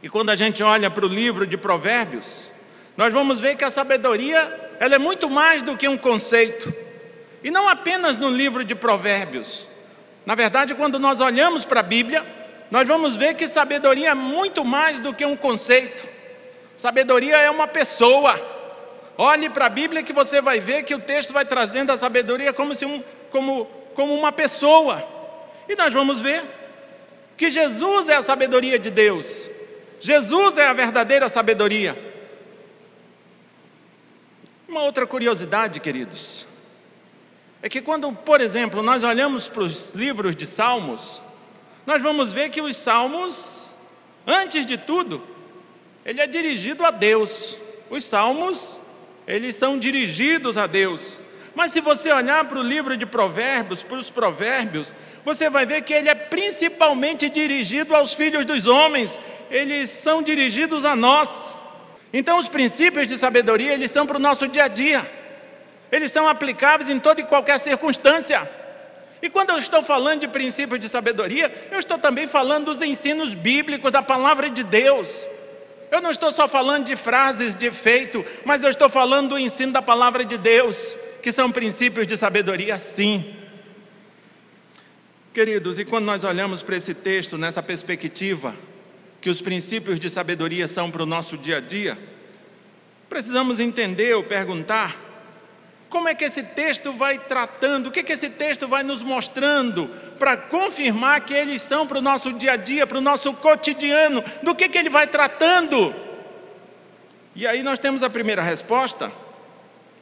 E 0.02 0.08
quando 0.08 0.30
a 0.30 0.34
gente 0.34 0.62
olha 0.62 0.90
para 0.90 1.04
o 1.04 1.08
livro 1.08 1.46
de 1.46 1.56
Provérbios, 1.56 2.50
nós 2.96 3.12
vamos 3.12 3.40
ver 3.40 3.56
que 3.56 3.64
a 3.64 3.70
sabedoria 3.70 4.76
ela 4.78 4.94
é 4.94 4.98
muito 4.98 5.28
mais 5.28 5.62
do 5.62 5.76
que 5.76 5.88
um 5.88 5.96
conceito. 5.96 6.72
E 7.42 7.50
não 7.50 7.68
apenas 7.68 8.16
no 8.16 8.28
livro 8.28 8.64
de 8.64 8.74
Provérbios. 8.74 9.66
Na 10.26 10.34
verdade, 10.34 10.74
quando 10.74 10.98
nós 10.98 11.20
olhamos 11.20 11.64
para 11.64 11.80
a 11.80 11.82
Bíblia, 11.82 12.24
nós 12.70 12.86
vamos 12.86 13.16
ver 13.16 13.34
que 13.34 13.48
sabedoria 13.48 14.10
é 14.10 14.14
muito 14.14 14.64
mais 14.64 15.00
do 15.00 15.14
que 15.14 15.24
um 15.24 15.36
conceito. 15.36 16.06
Sabedoria 16.76 17.36
é 17.38 17.50
uma 17.50 17.66
pessoa. 17.66 18.40
Olhe 19.16 19.48
para 19.48 19.66
a 19.66 19.70
Bíblia 19.70 20.02
que 20.02 20.12
você 20.12 20.40
vai 20.40 20.60
ver 20.60 20.84
que 20.84 20.94
o 20.94 21.00
texto 21.00 21.32
vai 21.32 21.44
trazendo 21.44 21.90
a 21.90 21.96
sabedoria 21.96 22.52
como, 22.52 22.74
se 22.74 22.84
um, 22.84 23.02
como 23.30 23.66
como 23.98 24.14
uma 24.14 24.30
pessoa. 24.30 25.04
E 25.68 25.74
nós 25.74 25.92
vamos 25.92 26.20
ver 26.20 26.44
que 27.36 27.50
Jesus 27.50 28.08
é 28.08 28.14
a 28.14 28.22
sabedoria 28.22 28.78
de 28.78 28.92
Deus. 28.92 29.26
Jesus 29.98 30.56
é 30.56 30.68
a 30.68 30.72
verdadeira 30.72 31.28
sabedoria. 31.28 31.98
Uma 34.68 34.84
outra 34.84 35.04
curiosidade, 35.04 35.80
queridos, 35.80 36.46
é 37.60 37.68
que 37.68 37.82
quando, 37.82 38.12
por 38.12 38.40
exemplo, 38.40 38.84
nós 38.84 39.02
olhamos 39.02 39.48
para 39.48 39.64
os 39.64 39.90
livros 39.90 40.36
de 40.36 40.46
Salmos, 40.46 41.20
nós 41.84 42.00
vamos 42.00 42.32
ver 42.32 42.50
que 42.50 42.60
os 42.60 42.76
Salmos, 42.76 43.68
antes 44.24 44.64
de 44.64 44.78
tudo, 44.78 45.26
ele 46.06 46.20
é 46.20 46.26
dirigido 46.28 46.84
a 46.84 46.92
Deus. 46.92 47.58
Os 47.90 48.04
Salmos, 48.04 48.78
eles 49.26 49.56
são 49.56 49.76
dirigidos 49.76 50.56
a 50.56 50.68
Deus. 50.68 51.18
Mas 51.58 51.72
se 51.72 51.80
você 51.80 52.12
olhar 52.12 52.44
para 52.44 52.60
o 52.60 52.62
livro 52.62 52.96
de 52.96 53.04
Provérbios, 53.04 53.82
para 53.82 53.96
os 53.96 54.08
Provérbios, 54.08 54.92
você 55.24 55.50
vai 55.50 55.66
ver 55.66 55.82
que 55.82 55.92
ele 55.92 56.08
é 56.08 56.14
principalmente 56.14 57.28
dirigido 57.28 57.96
aos 57.96 58.14
filhos 58.14 58.46
dos 58.46 58.68
homens, 58.68 59.20
eles 59.50 59.90
são 59.90 60.22
dirigidos 60.22 60.84
a 60.84 60.94
nós. 60.94 61.58
Então, 62.12 62.38
os 62.38 62.48
princípios 62.48 63.08
de 63.08 63.18
sabedoria, 63.18 63.72
eles 63.72 63.90
são 63.90 64.06
para 64.06 64.18
o 64.18 64.20
nosso 64.20 64.46
dia 64.46 64.66
a 64.66 64.68
dia, 64.68 65.04
eles 65.90 66.12
são 66.12 66.28
aplicáveis 66.28 66.90
em 66.90 67.00
toda 67.00 67.22
e 67.22 67.24
qualquer 67.24 67.58
circunstância. 67.58 68.48
E 69.20 69.28
quando 69.28 69.50
eu 69.50 69.58
estou 69.58 69.82
falando 69.82 70.20
de 70.20 70.28
princípios 70.28 70.78
de 70.78 70.88
sabedoria, 70.88 71.52
eu 71.72 71.80
estou 71.80 71.98
também 71.98 72.28
falando 72.28 72.66
dos 72.66 72.82
ensinos 72.82 73.34
bíblicos 73.34 73.90
da 73.90 74.00
palavra 74.00 74.48
de 74.48 74.62
Deus. 74.62 75.26
Eu 75.90 76.00
não 76.00 76.12
estou 76.12 76.30
só 76.30 76.46
falando 76.46 76.84
de 76.84 76.94
frases 76.94 77.52
de 77.52 77.66
efeito, 77.66 78.24
mas 78.44 78.62
eu 78.62 78.70
estou 78.70 78.88
falando 78.88 79.30
do 79.30 79.38
ensino 79.40 79.72
da 79.72 79.82
palavra 79.82 80.24
de 80.24 80.38
Deus 80.38 80.94
que 81.28 81.32
são 81.32 81.52
princípios 81.52 82.06
de 82.06 82.16
sabedoria, 82.16 82.78
sim. 82.78 83.36
Queridos, 85.34 85.78
e 85.78 85.84
quando 85.84 86.06
nós 86.06 86.24
olhamos 86.24 86.62
para 86.62 86.74
esse 86.74 86.94
texto 86.94 87.36
nessa 87.36 87.62
perspectiva, 87.62 88.56
que 89.20 89.28
os 89.28 89.42
princípios 89.42 90.00
de 90.00 90.08
sabedoria 90.08 90.66
são 90.66 90.90
para 90.90 91.02
o 91.02 91.06
nosso 91.06 91.36
dia 91.36 91.58
a 91.58 91.60
dia, 91.60 91.98
precisamos 93.10 93.60
entender 93.60 94.14
ou 94.16 94.24
perguntar 94.24 94.96
como 95.90 96.08
é 96.08 96.14
que 96.14 96.24
esse 96.24 96.42
texto 96.42 96.94
vai 96.94 97.18
tratando, 97.18 97.88
o 97.88 97.90
que, 97.90 98.02
que 98.02 98.14
esse 98.14 98.30
texto 98.30 98.66
vai 98.66 98.82
nos 98.82 99.02
mostrando 99.02 99.86
para 100.18 100.34
confirmar 100.34 101.20
que 101.26 101.34
eles 101.34 101.60
são 101.60 101.86
para 101.86 101.98
o 101.98 102.02
nosso 102.02 102.32
dia 102.32 102.52
a 102.52 102.56
dia, 102.56 102.86
para 102.86 102.96
o 102.96 103.02
nosso 103.02 103.34
cotidiano, 103.34 104.24
do 104.42 104.54
que, 104.54 104.66
que 104.66 104.78
ele 104.78 104.88
vai 104.88 105.06
tratando. 105.06 105.94
E 107.36 107.46
aí 107.46 107.62
nós 107.62 107.78
temos 107.78 108.02
a 108.02 108.08
primeira 108.08 108.40
resposta 108.40 109.12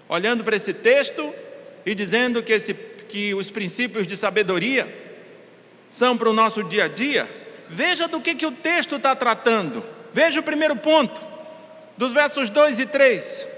olhando 0.09 0.45
para 0.45 0.57
esse 0.57 0.73
texto 0.73 1.33
e 1.85 1.95
dizendo 1.95 2.43
que, 2.43 2.53
esse, 2.53 2.75
que 2.75 3.35
os 3.35 3.51
princípios 3.51 4.07
de 4.07 4.17
sabedoria 4.17 4.93
são 5.91 6.17
para 6.17 6.29
o 6.29 6.33
nosso 6.33 6.63
dia 6.65 6.85
a 6.85 6.89
dia, 6.89 7.29
veja 7.69 8.07
do 8.07 8.21
que, 8.21 8.35
que 8.35 8.47
o 8.47 8.53
texto 8.53 8.97
está 8.97 9.15
tratando. 9.15 9.85
Veja 10.13 10.41
o 10.41 10.43
primeiro 10.43 10.77
ponto, 10.77 11.21
dos 11.97 12.13
versos 12.13 12.51
2 12.51 12.79
e 12.79 12.87
3. 12.87 13.49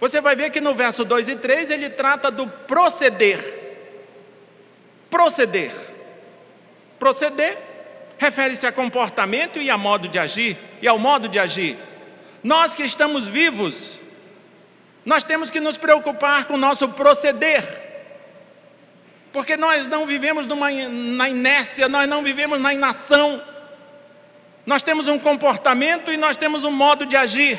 Você 0.00 0.20
vai 0.20 0.36
ver 0.36 0.50
que 0.50 0.60
no 0.60 0.74
verso 0.74 1.04
2 1.04 1.28
e 1.28 1.36
3 1.36 1.70
ele 1.70 1.90
trata 1.90 2.30
do 2.30 2.46
proceder. 2.46 3.40
Proceder. 5.10 5.72
Proceder 6.98 7.58
refere-se 8.18 8.66
a 8.66 8.72
comportamento 8.72 9.60
e 9.60 9.70
a 9.70 9.78
modo 9.78 10.08
de 10.08 10.18
agir, 10.18 10.58
e 10.82 10.88
ao 10.88 10.98
modo 10.98 11.28
de 11.28 11.38
agir. 11.38 11.78
Nós 12.42 12.74
que 12.74 12.82
estamos 12.82 13.26
vivos, 13.26 14.00
nós 15.08 15.24
temos 15.24 15.50
que 15.50 15.58
nos 15.58 15.78
preocupar 15.78 16.44
com 16.44 16.52
o 16.52 16.58
nosso 16.58 16.86
proceder, 16.90 17.64
porque 19.32 19.56
nós 19.56 19.88
não 19.88 20.04
vivemos 20.04 20.46
numa, 20.46 20.70
na 20.70 21.30
inércia, 21.30 21.88
nós 21.88 22.06
não 22.06 22.22
vivemos 22.22 22.60
na 22.60 22.74
inação, 22.74 23.42
nós 24.66 24.82
temos 24.82 25.08
um 25.08 25.18
comportamento 25.18 26.12
e 26.12 26.18
nós 26.18 26.36
temos 26.36 26.62
um 26.62 26.70
modo 26.70 27.06
de 27.06 27.16
agir. 27.16 27.58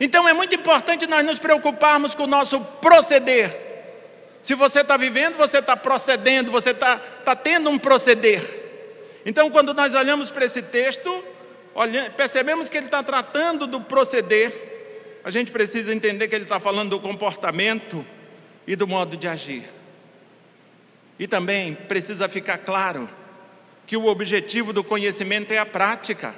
Então 0.00 0.28
é 0.28 0.32
muito 0.32 0.52
importante 0.52 1.06
nós 1.06 1.24
nos 1.24 1.38
preocuparmos 1.38 2.12
com 2.12 2.24
o 2.24 2.26
nosso 2.26 2.60
proceder. 2.60 3.56
Se 4.42 4.56
você 4.56 4.80
está 4.80 4.96
vivendo, 4.96 5.36
você 5.36 5.58
está 5.58 5.76
procedendo, 5.76 6.50
você 6.50 6.70
está 6.70 6.96
tá 7.24 7.36
tendo 7.36 7.70
um 7.70 7.78
proceder. 7.78 8.42
Então, 9.24 9.48
quando 9.48 9.72
nós 9.72 9.94
olhamos 9.94 10.28
para 10.28 10.44
esse 10.44 10.62
texto, 10.62 11.24
olha, 11.72 12.12
percebemos 12.16 12.68
que 12.68 12.76
ele 12.76 12.86
está 12.86 13.00
tratando 13.00 13.64
do 13.64 13.80
proceder 13.80 14.67
a 15.24 15.30
gente 15.30 15.50
precisa 15.50 15.92
entender 15.92 16.28
que 16.28 16.34
ele 16.34 16.44
está 16.44 16.60
falando 16.60 16.90
do 16.90 17.00
comportamento 17.00 18.04
e 18.66 18.76
do 18.76 18.86
modo 18.86 19.16
de 19.16 19.26
agir. 19.26 19.64
E 21.18 21.26
também 21.26 21.74
precisa 21.74 22.28
ficar 22.28 22.58
claro 22.58 23.08
que 23.86 23.96
o 23.96 24.06
objetivo 24.06 24.72
do 24.72 24.84
conhecimento 24.84 25.52
é 25.52 25.58
a 25.58 25.66
prática. 25.66 26.34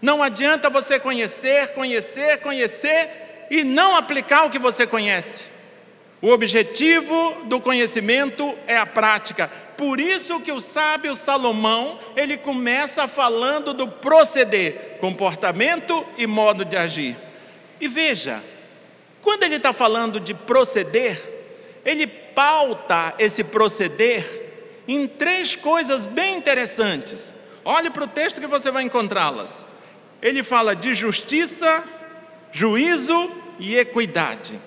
Não 0.00 0.22
adianta 0.22 0.68
você 0.68 0.98
conhecer, 0.98 1.72
conhecer, 1.74 2.38
conhecer 2.38 3.46
e 3.50 3.62
não 3.62 3.94
aplicar 3.94 4.44
o 4.44 4.50
que 4.50 4.58
você 4.58 4.86
conhece. 4.86 5.44
O 6.20 6.30
objetivo 6.30 7.42
do 7.44 7.60
conhecimento 7.60 8.56
é 8.66 8.76
a 8.76 8.86
prática. 8.86 9.48
Por 9.76 10.00
isso 10.00 10.40
que 10.40 10.50
o 10.50 10.60
sábio 10.60 11.14
Salomão, 11.14 12.00
ele 12.16 12.38
começa 12.38 13.06
falando 13.06 13.74
do 13.74 13.86
proceder, 13.86 14.96
comportamento 14.98 16.06
e 16.16 16.26
modo 16.26 16.64
de 16.64 16.76
agir. 16.76 17.25
E 17.80 17.88
veja, 17.88 18.42
quando 19.22 19.42
ele 19.42 19.56
está 19.56 19.72
falando 19.72 20.20
de 20.20 20.32
proceder, 20.34 21.20
ele 21.84 22.06
pauta 22.06 23.14
esse 23.18 23.42
proceder 23.42 24.44
em 24.86 25.06
três 25.06 25.56
coisas 25.56 26.06
bem 26.06 26.36
interessantes. 26.36 27.34
Olhe 27.64 27.90
para 27.90 28.04
o 28.04 28.08
texto 28.08 28.40
que 28.40 28.46
você 28.46 28.70
vai 28.70 28.84
encontrá-las. 28.84 29.66
Ele 30.22 30.42
fala 30.42 30.74
de 30.74 30.94
justiça, 30.94 31.84
juízo 32.52 33.30
e 33.58 33.76
equidade. 33.76 34.58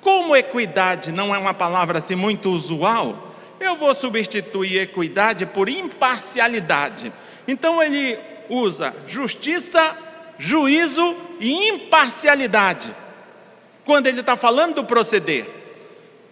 Como 0.00 0.36
equidade 0.36 1.12
não 1.12 1.34
é 1.34 1.38
uma 1.38 1.54
palavra 1.54 1.98
assim 1.98 2.14
muito 2.14 2.50
usual, 2.50 3.34
eu 3.58 3.76
vou 3.76 3.94
substituir 3.94 4.80
equidade 4.80 5.46
por 5.46 5.68
imparcialidade. 5.68 7.12
Então 7.46 7.82
ele 7.82 8.18
usa 8.48 8.94
justiça, 9.06 9.96
juízo 10.42 11.16
e 11.38 11.68
imparcialidade, 11.68 12.92
quando 13.84 14.08
ele 14.08 14.20
está 14.20 14.36
falando 14.36 14.74
do 14.74 14.84
proceder. 14.84 15.48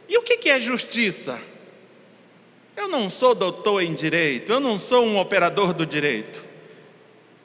E 0.09 0.19
o 0.19 0.23
que 0.23 0.51
é 0.51 0.59
justiça? 0.59 1.41
Eu 2.77 2.89
não 2.89 3.09
sou 3.09 3.37
doutor 3.37 3.83
em 3.83 3.95
direito, 3.95 4.51
eu 4.51 4.59
não 4.59 4.81
sou 4.81 5.07
um 5.07 5.17
operador 5.17 5.73
do 5.73 5.87
direito, 5.87 6.45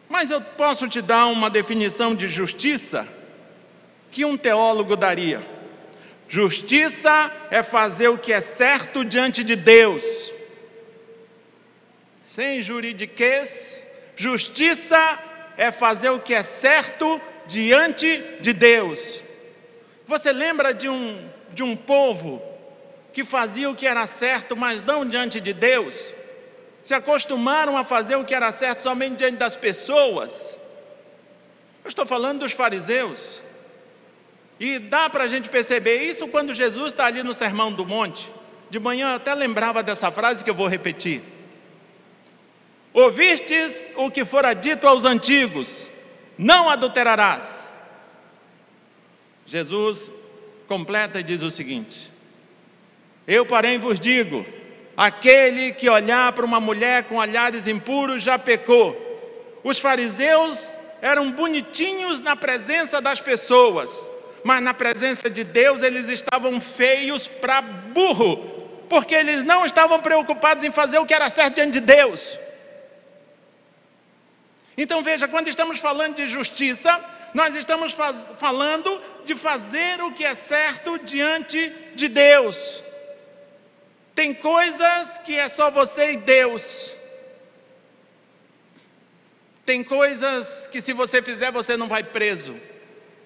mas 0.09 0.31
eu 0.31 0.41
posso 0.41 0.87
te 0.87 1.03
dar 1.03 1.27
uma 1.27 1.51
definição 1.51 2.15
de 2.15 2.27
justiça 2.27 3.07
que 4.09 4.25
um 4.25 4.35
teólogo 4.35 4.95
daria. 4.95 5.45
Justiça 6.27 7.31
é 7.51 7.61
fazer 7.61 8.07
o 8.07 8.17
que 8.17 8.33
é 8.33 8.41
certo 8.41 9.05
diante 9.05 9.43
de 9.43 9.55
Deus. 9.55 10.33
Sem 12.25 12.63
juridiquês, 12.63 13.83
justiça 14.15 15.34
é 15.57 15.71
fazer 15.71 16.09
o 16.09 16.19
que 16.19 16.33
é 16.33 16.43
certo 16.43 17.19
diante 17.45 18.17
de 18.39 18.53
Deus. 18.53 19.23
Você 20.07 20.31
lembra 20.31 20.73
de 20.73 20.87
um, 20.89 21.29
de 21.51 21.63
um 21.63 21.75
povo 21.75 22.41
que 23.13 23.23
fazia 23.23 23.69
o 23.69 23.75
que 23.75 23.87
era 23.87 24.05
certo, 24.05 24.55
mas 24.55 24.83
não 24.83 25.05
diante 25.05 25.39
de 25.39 25.53
Deus? 25.53 26.13
se 26.85 26.93
acostumaram 26.93 27.75
a 27.75 27.83
fazer 27.83 28.15
o 28.15 28.23
que 28.23 28.35
era 28.35 28.51
certo 28.51 28.83
somente 28.83 29.15
diante 29.15 29.37
das 29.37 29.57
pessoas. 29.57 30.55
Eu 31.83 31.89
estou 31.89 32.05
falando 32.05 32.41
dos 32.41 32.51
fariseus. 32.51 33.41
E 34.59 34.77
dá 34.77 35.09
para 35.09 35.23
a 35.23 35.27
gente 35.27 35.49
perceber 35.49 36.03
isso 36.03 36.27
quando 36.27 36.53
Jesus 36.53 36.93
está 36.93 37.07
ali 37.07 37.23
no 37.23 37.33
Sermão 37.33 37.73
do 37.73 37.83
Monte. 37.83 38.31
De 38.69 38.79
manhã 38.79 39.09
eu 39.09 39.15
até 39.15 39.33
lembrava 39.33 39.81
dessa 39.81 40.11
frase 40.11 40.43
que 40.43 40.49
eu 40.49 40.53
vou 40.53 40.67
repetir. 40.67 41.23
Ouvistes 42.95 43.89
o 43.97 44.09
que 44.09 44.23
fora 44.23 44.53
dito 44.53 44.87
aos 44.87 45.03
antigos: 45.03 45.85
não 46.37 46.69
adulterarás. 46.69 47.67
Jesus 49.45 50.09
completa 50.65 51.19
e 51.19 51.23
diz 51.23 51.41
o 51.41 51.51
seguinte: 51.51 52.09
Eu, 53.27 53.45
porém, 53.45 53.77
vos 53.77 53.99
digo: 53.99 54.45
aquele 54.95 55.73
que 55.73 55.89
olhar 55.89 56.31
para 56.31 56.45
uma 56.45 56.61
mulher 56.61 57.03
com 57.03 57.17
olhares 57.17 57.67
impuros 57.67 58.23
já 58.23 58.39
pecou. 58.39 59.01
Os 59.61 59.77
fariseus 59.77 60.71
eram 61.01 61.33
bonitinhos 61.33 62.21
na 62.21 62.33
presença 62.37 63.01
das 63.01 63.19
pessoas, 63.19 64.09
mas 64.41 64.63
na 64.63 64.73
presença 64.73 65.29
de 65.29 65.43
Deus 65.43 65.83
eles 65.83 66.07
estavam 66.07 66.61
feios 66.61 67.27
para 67.27 67.61
burro, 67.61 68.37
porque 68.87 69.13
eles 69.13 69.43
não 69.43 69.65
estavam 69.65 69.99
preocupados 69.99 70.63
em 70.63 70.71
fazer 70.71 70.97
o 70.97 71.05
que 71.05 71.13
era 71.13 71.29
certo 71.29 71.55
diante 71.55 71.73
de 71.73 71.81
Deus. 71.81 72.39
Então 74.77 75.01
veja, 75.01 75.27
quando 75.27 75.47
estamos 75.47 75.79
falando 75.79 76.15
de 76.15 76.27
justiça, 76.27 77.03
nós 77.33 77.55
estamos 77.55 77.95
falando 78.37 79.01
de 79.25 79.35
fazer 79.35 80.01
o 80.01 80.11
que 80.11 80.23
é 80.23 80.35
certo 80.35 80.97
diante 80.99 81.73
de 81.93 82.07
Deus. 82.07 82.83
Tem 84.13 84.33
coisas 84.33 85.17
que 85.19 85.35
é 85.37 85.49
só 85.49 85.69
você 85.69 86.13
e 86.13 86.17
Deus. 86.17 86.95
Tem 89.65 89.83
coisas 89.83 90.67
que 90.67 90.81
se 90.81 90.93
você 90.93 91.21
fizer 91.21 91.51
você 91.51 91.75
não 91.75 91.87
vai 91.87 92.03
preso. 92.03 92.55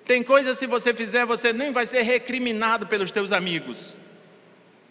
Tem 0.05 0.23
coisas 0.23 0.57
se 0.57 0.65
você 0.65 0.93
fizer 0.93 1.25
você 1.25 1.53
nem 1.53 1.71
vai 1.71 1.85
ser 1.85 2.01
recriminado 2.01 2.87
pelos 2.87 3.11
teus 3.11 3.31
amigos. 3.31 3.95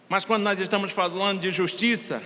Mas 0.09 0.25
quando 0.25 0.43
nós 0.43 0.61
estamos 0.61 0.93
falando 0.93 1.41
de 1.41 1.51
justiça, 1.51 2.23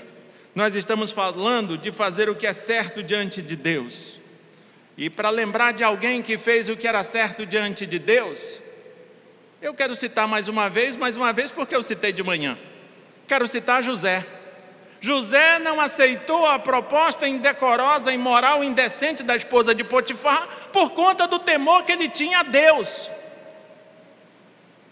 nós 0.54 0.74
estamos 0.74 1.10
falando 1.10 1.78
de 1.78 1.90
fazer 1.90 2.28
o 2.28 2.34
que 2.34 2.46
é 2.46 2.52
certo 2.52 3.02
diante 3.02 3.40
de 3.40 3.56
Deus. 3.56 4.20
E 4.96 5.08
para 5.08 5.30
lembrar 5.30 5.72
de 5.72 5.82
alguém 5.82 6.20
que 6.20 6.36
fez 6.36 6.68
o 6.68 6.76
que 6.76 6.86
era 6.86 7.02
certo 7.02 7.46
diante 7.46 7.86
de 7.86 7.98
Deus, 7.98 8.60
eu 9.60 9.72
quero 9.72 9.94
citar 9.94 10.28
mais 10.28 10.48
uma 10.48 10.68
vez, 10.68 10.96
mais 10.96 11.16
uma 11.16 11.32
vez 11.32 11.50
porque 11.50 11.74
eu 11.74 11.82
citei 11.82 12.12
de 12.12 12.22
manhã. 12.22 12.58
Quero 13.26 13.46
citar 13.46 13.82
José. 13.82 14.26
José 15.00 15.58
não 15.58 15.80
aceitou 15.80 16.46
a 16.46 16.58
proposta 16.58 17.26
indecorosa, 17.26 18.12
imoral, 18.12 18.62
indecente 18.62 19.22
da 19.22 19.34
esposa 19.34 19.74
de 19.74 19.82
Potifar 19.82 20.46
por 20.72 20.90
conta 20.90 21.26
do 21.26 21.38
temor 21.38 21.84
que 21.84 21.92
ele 21.92 22.08
tinha 22.08 22.40
a 22.40 22.42
Deus. 22.42 23.10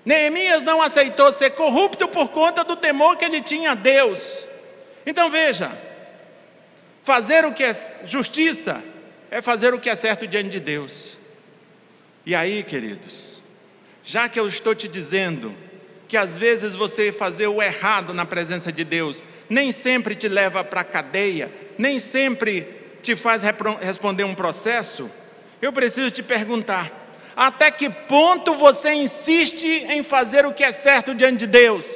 Neemias 0.05 0.63
não 0.63 0.81
aceitou 0.81 1.33
ser 1.33 1.51
corrupto 1.51 2.09
por 2.09 2.31
conta 2.31 2.65
do 2.65 2.75
temor 2.75 3.17
que 3.17 3.25
ele 3.25 3.41
tinha 3.43 3.73
a 3.73 3.75
Deus. 3.75 4.45
Então 5.05 5.31
veja, 5.31 5.79
fazer 7.03 7.45
o 7.45 7.53
que 7.53 7.63
é 7.63 7.75
justiça 8.05 8.83
é 9.31 9.41
fazer 9.41 9.73
o 9.73 9.79
que 9.79 9.89
é 9.89 9.95
certo 9.95 10.27
diante 10.27 10.51
de 10.51 10.61
Deus. 10.61 11.17
E 12.27 12.35
aí, 12.35 12.63
queridos, 12.63 13.41
já 14.05 14.29
que 14.29 14.39
eu 14.39 14.49
estou 14.49 14.75
te 14.75 14.89
dizendo 14.89 15.55
que 16.09 16.17
às 16.17 16.37
vezes 16.37 16.75
você 16.75 17.13
fazer 17.13 17.47
o 17.47 17.63
errado 17.63 18.13
na 18.13 18.27
presença 18.27 18.73
de 18.73 18.85
Deus 18.85 19.23
nem 19.49 19.71
sempre 19.73 20.15
te 20.15 20.29
leva 20.29 20.65
para 20.65 20.81
a 20.81 20.85
cadeia, 20.85 21.51
nem 21.79 21.99
sempre 21.99 22.67
te 23.03 23.17
faz 23.17 23.43
responder 23.81 24.25
um 24.25 24.35
processo, 24.35 25.11
eu 25.63 25.73
preciso 25.73 26.11
te 26.11 26.23
perguntar: 26.23 26.93
até 27.37 27.71
que 27.71 27.89
ponto 27.89 28.55
você 28.55 28.93
insiste 28.93 29.67
em 29.67 30.03
fazer 30.03 30.45
o 30.45 30.53
que 30.53 30.65
é 30.65 30.73
certo 30.73 31.15
diante 31.15 31.39
de 31.39 31.47
Deus? 31.47 31.87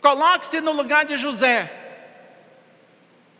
Coloque-se 0.00 0.60
no 0.60 0.72
lugar 0.72 1.04
de 1.04 1.16
José. 1.16 1.81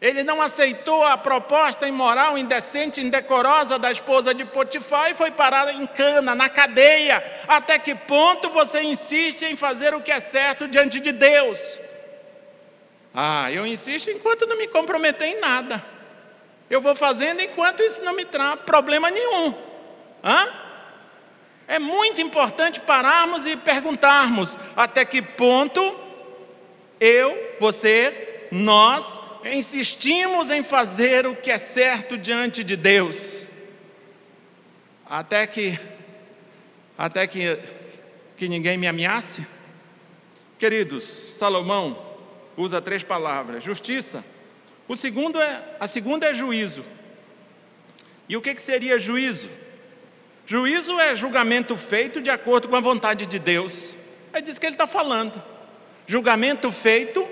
Ele 0.03 0.25
não 0.25 0.43
aceitou 0.43 1.05
a 1.05 1.17
proposta 1.17 1.87
imoral, 1.87 2.37
indecente, 2.37 3.01
indecorosa 3.01 3.79
da 3.79 3.93
esposa 3.93 4.35
de 4.35 4.45
Potifar 4.45 5.13
e 5.13 5.15
foi 5.15 5.31
parar 5.31 5.73
em 5.73 5.87
cana, 5.87 6.35
na 6.35 6.49
cadeia. 6.49 7.25
Até 7.47 7.79
que 7.79 7.95
ponto 7.95 8.51
você 8.51 8.83
insiste 8.83 9.45
em 9.45 9.55
fazer 9.55 9.95
o 9.95 10.01
que 10.01 10.11
é 10.11 10.19
certo 10.19 10.67
diante 10.67 10.99
de 10.99 11.13
Deus? 11.13 11.79
Ah, 13.15 13.53
eu 13.53 13.65
insisto 13.65 14.11
enquanto 14.11 14.45
não 14.45 14.59
me 14.59 14.67
comprometer 14.67 15.29
em 15.29 15.39
nada. 15.39 15.85
Eu 16.69 16.81
vou 16.81 16.97
fazendo 16.97 17.41
enquanto 17.41 17.81
isso 17.81 18.03
não 18.03 18.13
me 18.13 18.25
traz 18.25 18.57
problema 18.63 19.09
nenhum. 19.09 19.55
Hã? 20.25 20.53
É 21.69 21.79
muito 21.79 22.21
importante 22.21 22.81
pararmos 22.81 23.47
e 23.47 23.57
perguntarmos 23.57 24.59
até 24.75 25.05
que 25.05 25.23
ponto 25.23 25.97
eu, 26.99 27.55
você, 27.61 28.49
nós 28.51 29.17
insistimos 29.45 30.51
em 30.51 30.63
fazer 30.63 31.27
o 31.27 31.35
que 31.35 31.51
é 31.51 31.59
certo 31.59 32.17
diante 32.17 32.63
de 32.63 32.77
Deus, 32.77 33.43
até 35.07 35.47
que, 35.47 35.79
até 36.97 37.27
que, 37.27 37.59
que 38.37 38.49
ninguém 38.49 38.79
me 38.79 38.87
ameace. 38.87 39.47
Queridos, 40.59 41.05
Salomão 41.37 42.17
usa 42.57 42.81
três 42.81 43.03
palavras: 43.03 43.65
justiça. 43.65 44.25
O 44.87 44.97
segundo 44.97 45.41
é, 45.41 45.63
a 45.81 45.87
segunda 45.87 46.27
é 46.27 46.35
juízo. 46.35 46.85
E 48.29 48.37
o 48.37 48.43
que, 48.43 48.55
que 48.55 48.63
seria 48.63 48.99
juízo? 48.99 49.51
Juízo 50.47 50.99
é 50.99 51.15
julgamento 51.15 51.77
feito 51.77 52.21
de 52.21 52.31
acordo 52.31 52.69
com 52.69 52.77
a 52.77 52.81
vontade 52.81 53.27
de 53.27 53.39
Deus. 53.39 53.93
É 54.33 54.41
disso 54.41 54.61
que 54.61 54.67
ele 54.67 54.75
está 54.75 54.87
falando. 54.87 55.43
Julgamento 56.07 56.71
feito 56.73 57.27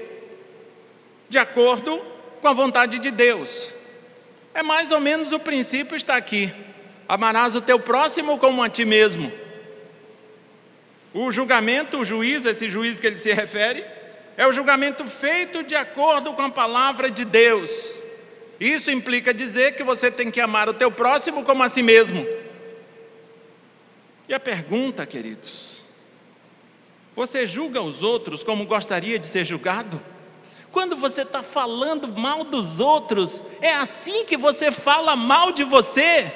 de 1.30 1.38
acordo 1.38 2.02
com 2.42 2.48
a 2.48 2.52
vontade 2.52 2.98
de 2.98 3.10
Deus. 3.10 3.72
É 4.52 4.62
mais 4.62 4.90
ou 4.90 5.00
menos 5.00 5.32
o 5.32 5.38
princípio 5.38 5.96
está 5.96 6.16
aqui. 6.16 6.52
Amarás 7.08 7.54
o 7.54 7.60
teu 7.60 7.78
próximo 7.78 8.36
como 8.36 8.62
a 8.62 8.68
ti 8.68 8.84
mesmo. 8.84 9.32
O 11.14 11.30
julgamento, 11.30 11.98
o 11.98 12.04
juiz, 12.04 12.44
esse 12.44 12.68
juiz 12.68 12.98
que 12.98 13.06
ele 13.06 13.16
se 13.16 13.32
refere, 13.32 13.84
é 14.36 14.46
o 14.46 14.52
julgamento 14.52 15.04
feito 15.04 15.62
de 15.62 15.76
acordo 15.76 16.32
com 16.32 16.42
a 16.42 16.50
palavra 16.50 17.08
de 17.08 17.24
Deus. 17.24 18.00
Isso 18.58 18.90
implica 18.90 19.32
dizer 19.32 19.76
que 19.76 19.84
você 19.84 20.10
tem 20.10 20.30
que 20.32 20.40
amar 20.40 20.68
o 20.68 20.74
teu 20.74 20.90
próximo 20.90 21.44
como 21.44 21.62
a 21.62 21.68
si 21.68 21.82
mesmo. 21.82 22.26
E 24.28 24.34
a 24.34 24.40
pergunta, 24.40 25.06
queridos: 25.06 25.80
você 27.14 27.46
julga 27.46 27.80
os 27.80 28.02
outros 28.02 28.42
como 28.42 28.66
gostaria 28.66 29.18
de 29.18 29.28
ser 29.28 29.44
julgado? 29.44 30.00
Quando 30.72 30.96
você 30.96 31.22
está 31.22 31.42
falando 31.42 32.08
mal 32.08 32.44
dos 32.44 32.78
outros, 32.78 33.42
é 33.60 33.72
assim 33.72 34.24
que 34.24 34.36
você 34.36 34.70
fala 34.70 35.16
mal 35.16 35.52
de 35.52 35.64
você. 35.64 36.32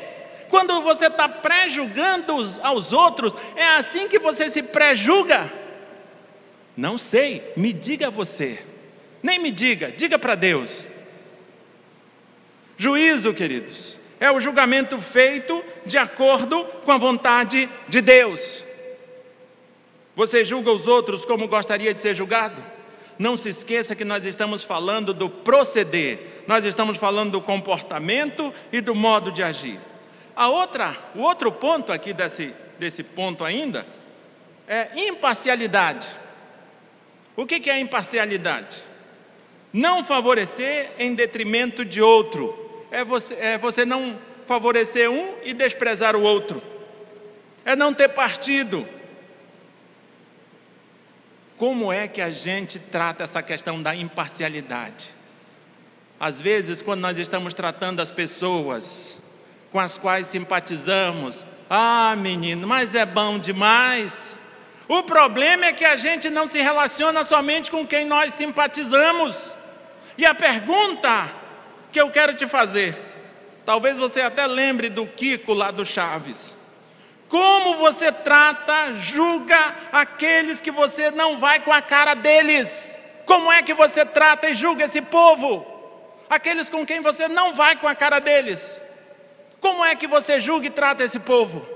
Quando 0.48 0.80
você 0.82 1.06
está 1.06 1.28
pré-julgando 1.28 2.34
aos 2.62 2.92
outros, 2.92 3.32
é 3.54 3.64
assim 3.64 4.08
que 4.08 4.18
você 4.18 4.48
se 4.48 4.62
pré-julga. 4.62 5.52
Não 6.76 6.98
sei, 6.98 7.52
me 7.56 7.72
diga 7.72 8.10
você. 8.10 8.64
Nem 9.22 9.38
me 9.38 9.50
diga, 9.50 9.92
diga 9.92 10.18
para 10.18 10.34
Deus. 10.34 10.84
Juízo, 12.76 13.32
queridos, 13.32 13.98
é 14.18 14.30
o 14.30 14.40
julgamento 14.40 15.00
feito 15.00 15.64
de 15.86 15.96
acordo 15.96 16.64
com 16.84 16.90
a 16.90 16.98
vontade 16.98 17.68
de 17.88 18.00
Deus. 18.00 18.64
Você 20.16 20.44
julga 20.44 20.72
os 20.72 20.86
outros 20.88 21.24
como 21.24 21.48
gostaria 21.48 21.94
de 21.94 22.02
ser 22.02 22.14
julgado? 22.14 22.73
Não 23.18 23.36
se 23.36 23.48
esqueça 23.48 23.94
que 23.94 24.04
nós 24.04 24.24
estamos 24.24 24.62
falando 24.62 25.14
do 25.14 25.28
proceder, 25.28 26.42
nós 26.46 26.64
estamos 26.64 26.98
falando 26.98 27.32
do 27.32 27.40
comportamento 27.40 28.52
e 28.72 28.80
do 28.80 28.94
modo 28.94 29.30
de 29.30 29.42
agir. 29.42 29.80
A 30.34 30.48
outra, 30.48 30.96
o 31.14 31.20
outro 31.20 31.52
ponto 31.52 31.92
aqui 31.92 32.12
desse, 32.12 32.52
desse 32.78 33.02
ponto 33.02 33.44
ainda 33.44 33.86
é 34.66 34.88
imparcialidade. 34.96 36.08
O 37.36 37.46
que, 37.46 37.60
que 37.60 37.70
é 37.70 37.78
imparcialidade? 37.78 38.82
Não 39.72 40.04
favorecer 40.04 40.92
em 40.98 41.14
detrimento 41.14 41.84
de 41.84 42.00
outro. 42.00 42.86
É 42.90 43.04
você, 43.04 43.34
é 43.34 43.58
você 43.58 43.84
não 43.84 44.18
favorecer 44.46 45.10
um 45.10 45.34
e 45.42 45.52
desprezar 45.52 46.14
o 46.14 46.22
outro. 46.22 46.62
É 47.64 47.74
não 47.74 47.92
ter 47.92 48.08
partido 48.08 48.86
como 51.64 51.90
é 51.90 52.06
que 52.06 52.20
a 52.20 52.30
gente 52.30 52.78
trata 52.78 53.24
essa 53.24 53.40
questão 53.40 53.82
da 53.82 53.96
imparcialidade? 53.96 55.06
Às 56.20 56.38
vezes, 56.38 56.82
quando 56.82 57.00
nós 57.00 57.16
estamos 57.16 57.54
tratando 57.54 58.00
as 58.00 58.12
pessoas 58.12 59.16
com 59.72 59.80
as 59.80 59.96
quais 59.96 60.26
simpatizamos, 60.26 61.42
ah, 61.70 62.14
menino, 62.18 62.66
mas 62.66 62.94
é 62.94 63.06
bom 63.06 63.38
demais. 63.38 64.36
O 64.86 65.04
problema 65.04 65.64
é 65.64 65.72
que 65.72 65.86
a 65.86 65.96
gente 65.96 66.28
não 66.28 66.46
se 66.46 66.60
relaciona 66.60 67.24
somente 67.24 67.70
com 67.70 67.86
quem 67.86 68.04
nós 68.04 68.34
simpatizamos. 68.34 69.56
E 70.18 70.26
a 70.26 70.34
pergunta 70.34 71.32
que 71.90 71.98
eu 71.98 72.10
quero 72.10 72.36
te 72.36 72.46
fazer, 72.46 72.94
talvez 73.64 73.96
você 73.96 74.20
até 74.20 74.46
lembre 74.46 74.90
do 74.90 75.06
Kiko 75.06 75.54
lá 75.54 75.70
do 75.70 75.86
Chaves. 75.86 76.53
Como 77.34 77.78
você 77.78 78.12
trata, 78.12 78.94
julga 78.94 79.58
aqueles 79.90 80.60
que 80.60 80.70
você 80.70 81.10
não 81.10 81.36
vai 81.36 81.58
com 81.58 81.72
a 81.72 81.82
cara 81.82 82.14
deles? 82.14 82.94
Como 83.26 83.50
é 83.50 83.60
que 83.60 83.74
você 83.74 84.06
trata 84.06 84.50
e 84.50 84.54
julga 84.54 84.84
esse 84.84 85.02
povo? 85.02 85.66
Aqueles 86.30 86.70
com 86.70 86.86
quem 86.86 87.00
você 87.00 87.26
não 87.26 87.52
vai 87.52 87.74
com 87.74 87.88
a 87.88 87.94
cara 87.96 88.20
deles. 88.20 88.80
Como 89.60 89.84
é 89.84 89.96
que 89.96 90.06
você 90.06 90.38
julga 90.38 90.68
e 90.68 90.70
trata 90.70 91.02
esse 91.02 91.18
povo? 91.18 91.66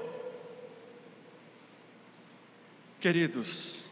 Queridos, 3.00 3.88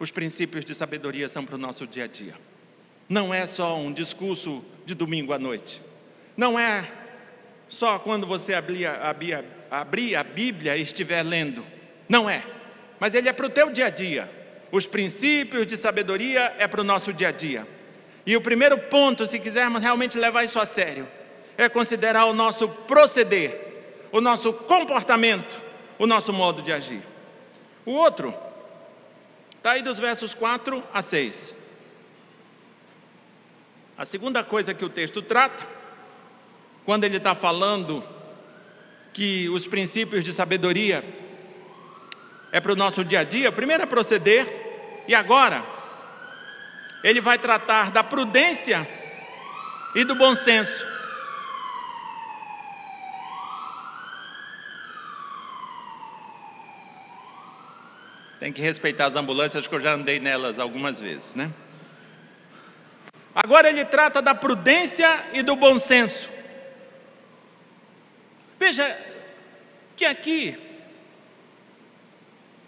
os 0.00 0.10
princípios 0.10 0.64
de 0.64 0.74
sabedoria 0.74 1.28
são 1.28 1.44
para 1.44 1.54
o 1.54 1.58
nosso 1.58 1.86
dia 1.86 2.06
a 2.06 2.08
dia. 2.08 2.34
Não 3.08 3.32
é 3.32 3.46
só 3.46 3.76
um 3.76 3.92
discurso 3.92 4.64
de 4.84 4.96
domingo 4.96 5.32
à 5.32 5.38
noite. 5.38 5.80
Não 6.36 6.58
é 6.58 6.90
só 7.68 8.00
quando 8.00 8.26
você 8.26 8.52
abrir 8.52 8.84
a, 8.84 9.14
abrir 9.70 10.16
a 10.16 10.22
Bíblia 10.22 10.76
e 10.76 10.82
estiver 10.82 11.22
lendo. 11.22 11.64
Não 12.08 12.28
é. 12.28 12.44
Mas 12.98 13.14
ele 13.14 13.28
é 13.28 13.32
para 13.32 13.46
o 13.46 13.50
teu 13.50 13.70
dia 13.70 13.86
a 13.86 13.90
dia. 13.90 14.30
Os 14.70 14.86
princípios 14.86 15.66
de 15.66 15.76
sabedoria 15.76 16.54
é 16.58 16.66
para 16.66 16.80
o 16.80 16.84
nosso 16.84 17.12
dia 17.12 17.28
a 17.28 17.32
dia. 17.32 17.66
E 18.26 18.36
o 18.36 18.40
primeiro 18.40 18.76
ponto, 18.76 19.26
se 19.26 19.38
quisermos 19.38 19.80
realmente 19.80 20.18
levar 20.18 20.44
isso 20.44 20.58
a 20.58 20.66
sério, 20.66 21.08
é 21.56 21.68
considerar 21.68 22.26
o 22.26 22.34
nosso 22.34 22.68
proceder, 22.68 24.06
o 24.12 24.20
nosso 24.20 24.52
comportamento, 24.52 25.62
o 25.98 26.06
nosso 26.06 26.32
modo 26.32 26.60
de 26.62 26.72
agir. 26.72 27.02
O 27.86 27.92
outro, 27.92 28.34
está 29.56 29.72
aí 29.72 29.82
dos 29.82 29.98
versos 29.98 30.34
4 30.34 30.82
a 30.92 31.00
6. 31.00 31.54
A 33.96 34.04
segunda 34.04 34.44
coisa 34.44 34.74
que 34.74 34.84
o 34.84 34.88
texto 34.88 35.22
trata, 35.22 35.66
quando 36.84 37.04
ele 37.04 37.16
está 37.16 37.34
falando 37.34 38.06
que 39.18 39.48
os 39.48 39.66
princípios 39.66 40.22
de 40.22 40.32
sabedoria 40.32 41.02
é 42.52 42.60
para 42.60 42.72
o 42.72 42.76
nosso 42.76 43.04
dia 43.04 43.18
a 43.18 43.24
dia, 43.24 43.50
primeiro 43.50 43.82
é 43.82 43.86
proceder, 43.86 44.46
e 45.08 45.14
agora 45.14 45.64
ele 47.02 47.20
vai 47.20 47.36
tratar 47.36 47.90
da 47.90 48.04
prudência 48.04 48.88
e 49.92 50.04
do 50.04 50.14
bom 50.14 50.36
senso. 50.36 50.86
Tem 58.38 58.52
que 58.52 58.62
respeitar 58.62 59.06
as 59.06 59.16
ambulâncias, 59.16 59.66
que 59.66 59.74
eu 59.74 59.80
já 59.80 59.94
andei 59.94 60.20
nelas 60.20 60.60
algumas 60.60 61.00
vezes, 61.00 61.34
né? 61.34 61.52
Agora 63.34 63.68
ele 63.68 63.84
trata 63.84 64.22
da 64.22 64.32
prudência 64.32 65.24
e 65.32 65.42
do 65.42 65.56
bom 65.56 65.76
senso. 65.76 66.30
Veja 68.60 69.07
que 69.98 70.04
aqui, 70.04 70.56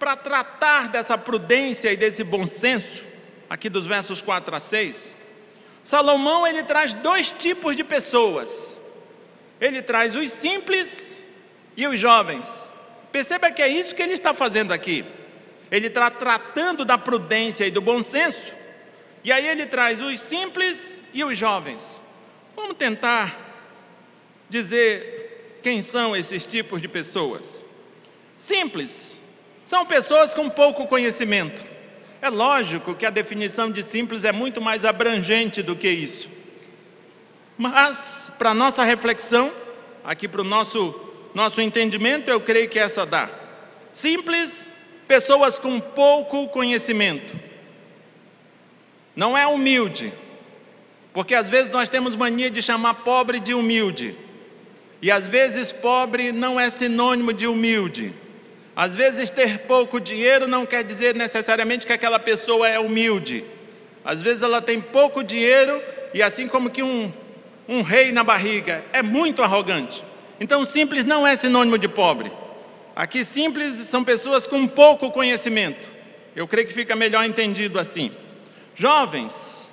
para 0.01 0.17
tratar 0.17 0.89
dessa 0.89 1.17
prudência 1.17 1.93
e 1.93 1.97
desse 1.97 2.25
bom 2.25 2.45
senso, 2.45 3.07
aqui 3.49 3.69
dos 3.71 3.87
versos 3.87 4.21
4 4.21 4.57
a 4.57 4.59
6, 4.59 5.17
Salomão 5.85 6.45
ele 6.45 6.65
traz 6.65 6.93
dois 6.93 7.31
tipos 7.31 7.77
de 7.77 7.85
pessoas. 7.85 8.77
Ele 9.61 9.81
traz 9.81 10.17
os 10.17 10.33
simples 10.33 11.21
e 11.77 11.87
os 11.87 12.01
jovens. 12.01 12.69
Perceba 13.13 13.51
que 13.53 13.63
é 13.63 13.69
isso 13.69 13.95
que 13.95 14.03
ele 14.03 14.15
está 14.15 14.35
fazendo 14.35 14.73
aqui. 14.73 15.05
Ele 15.71 15.87
está 15.87 16.11
tratando 16.11 16.85
da 16.85 16.99
prudência 16.99 17.65
e 17.65 17.71
do 17.71 17.81
bom 17.81 18.03
senso, 18.03 18.53
e 19.23 19.31
aí 19.31 19.47
ele 19.47 19.67
traz 19.67 20.03
os 20.03 20.19
simples 20.19 21.01
e 21.15 21.23
os 21.23 21.39
jovens. 21.39 22.01
Vamos 22.57 22.77
tentar 22.77 23.39
dizer 24.49 25.21
quem 25.63 25.83
são 25.83 26.17
esses 26.17 26.47
tipos 26.47 26.81
de 26.81 26.89
pessoas. 26.89 27.65
Simples 28.39 29.19
são 29.65 29.87
pessoas 29.87 30.35
com 30.35 30.49
pouco 30.49 30.87
conhecimento. 30.87 31.65
É 32.21 32.29
lógico 32.29 32.95
que 32.95 33.07
a 33.07 33.11
definição 33.11 33.71
de 33.71 33.83
simples 33.83 34.25
é 34.25 34.33
muito 34.33 34.61
mais 34.61 34.85
abrangente 34.85 35.63
do 35.63 35.77
que 35.77 35.89
isso. 35.89 36.29
Mas, 37.57 38.33
para 38.39 38.55
nossa 38.55 38.83
reflexão, 38.85 39.53
aqui 40.05 40.27
para 40.27 40.41
o 40.41 40.45
nosso, 40.45 40.99
nosso 41.35 41.61
entendimento, 41.61 42.31
eu 42.31 42.41
creio 42.41 42.69
que 42.69 42.79
essa 42.79 43.07
dá. 43.07 43.31
Simples, 43.93 44.69
pessoas 45.07 45.59
com 45.59 45.79
pouco 45.81 46.49
conhecimento 46.49 47.51
não 49.15 49.37
é 49.37 49.47
humilde, 49.47 50.13
porque 51.13 51.35
às 51.35 51.51
vezes 51.51 51.71
nós 51.71 51.89
temos 51.89 52.15
mania 52.15 52.51
de 52.51 52.63
chamar 52.63 52.95
pobre 52.95 53.41
de 53.41 53.53
humilde, 53.53 54.17
e 55.03 55.11
às 55.11 55.27
vezes 55.27 55.73
pobre 55.73 56.33
não 56.33 56.59
é 56.59 56.69
sinônimo 56.69 57.33
de 57.33 57.47
humilde. 57.47 58.15
Às 58.77 58.95
vezes 58.95 59.31
ter 59.31 59.61
pouco 59.61 60.01
dinheiro 60.01 60.47
não 60.47 60.65
quer 60.65 60.85
dizer 60.85 61.15
necessariamente 61.15 61.87
que 61.87 61.93
aquela 61.93 62.19
pessoa 62.19 62.69
é 62.69 62.79
humilde. 62.79 63.45
Às 64.05 64.23
vezes 64.23 64.43
ela 64.43 64.63
tem 64.63 64.81
pouco 64.81 65.23
dinheiro 65.23 65.83
e 66.15 66.23
assim 66.23 66.47
como 66.47 66.71
que 66.71 66.83
um, 66.83 67.13
um 67.69 67.83
rei 67.83 68.13
na 68.13 68.23
barriga 68.23 68.85
é 68.93 69.03
muito 69.03 69.43
arrogante. 69.43 70.03
Então 70.39 70.65
simples 70.65 71.05
não 71.05 71.27
é 71.27 71.35
sinônimo 71.37 71.79
de 71.79 71.89
pobre. 71.89 72.31
Aqui 72.95 73.25
simples 73.25 73.75
são 73.87 74.05
pessoas 74.05 74.47
com 74.47 74.67
pouco 74.67 75.11
conhecimento. 75.11 75.89
Eu 76.37 76.47
creio 76.47 76.67
que 76.67 76.75
fica 76.75 76.95
melhor 76.95 77.25
entendido 77.25 77.79
assim. 77.79 78.13
Jovens 78.75 79.71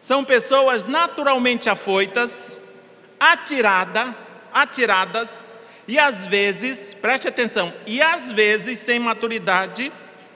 são 0.00 0.24
pessoas 0.24 0.84
naturalmente 0.84 1.68
afoitas, 1.68 2.56
atirada, 3.18 4.14
atiradas 4.52 5.50
e 5.86 5.98
às 5.98 6.26
vezes, 6.26 6.94
preste 6.94 7.26
atenção, 7.26 7.72
e 7.86 8.00
às 8.00 8.30
vezes 8.30 8.78
sem 8.78 8.98
maturidade 8.98 9.92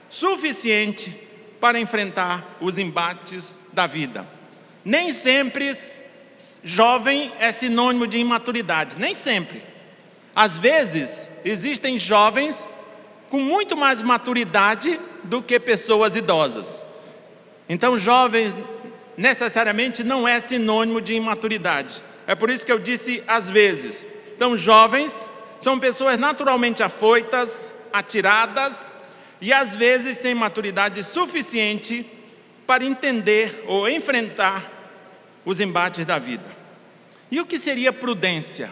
suficiente 0.09 1.17
para 1.61 1.79
enfrentar 1.79 2.57
os 2.59 2.77
embates 2.77 3.59
da 3.71 3.87
vida. 3.87 4.27
Nem 4.83 5.11
sempre 5.11 5.75
jovem 6.63 7.31
é 7.39 7.51
sinônimo 7.51 8.05
de 8.05 8.17
imaturidade, 8.17 8.97
nem 8.99 9.15
sempre. 9.15 9.63
Às 10.35 10.57
vezes 10.57 11.29
existem 11.43 11.97
jovens 11.99 12.67
com 13.29 13.39
muito 13.39 13.77
mais 13.77 14.01
maturidade 14.01 14.99
do 15.23 15.41
que 15.41 15.59
pessoas 15.59 16.15
idosas. 16.15 16.81
Então, 17.67 17.97
jovens 17.97 18.55
necessariamente 19.17 20.03
não 20.03 20.27
é 20.27 20.39
sinônimo 20.39 20.99
de 21.01 21.13
imaturidade. 21.13 22.03
É 22.27 22.35
por 22.35 22.49
isso 22.49 22.65
que 22.65 22.71
eu 22.71 22.79
disse 22.79 23.23
às 23.27 23.49
vezes. 23.49 24.05
Então, 24.35 24.57
jovens 24.57 25.29
são 25.61 25.79
pessoas 25.79 26.17
naturalmente 26.17 26.83
afoitas, 26.83 27.71
atiradas 27.91 28.95
e 29.39 29.53
às 29.53 29.75
vezes 29.75 30.17
sem 30.17 30.33
maturidade 30.35 31.03
suficiente 31.03 32.05
para 32.65 32.83
entender 32.83 33.63
ou 33.67 33.87
enfrentar 33.89 34.71
os 35.45 35.59
embates 35.59 36.05
da 36.05 36.17
vida. 36.17 36.45
E 37.31 37.39
o 37.39 37.45
que 37.45 37.59
seria 37.59 37.93
prudência? 37.93 38.71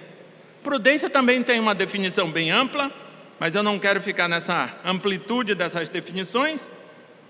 Prudência 0.64 1.10
também 1.10 1.44
tem 1.44 1.60
uma 1.60 1.76
definição 1.76 2.32
bem 2.32 2.50
ampla, 2.50 2.92
mas 3.40 3.56
eu 3.56 3.62
não 3.62 3.78
quero 3.78 4.02
ficar 4.02 4.28
nessa 4.28 4.74
amplitude 4.84 5.54
dessas 5.54 5.90
definições. 5.90 6.70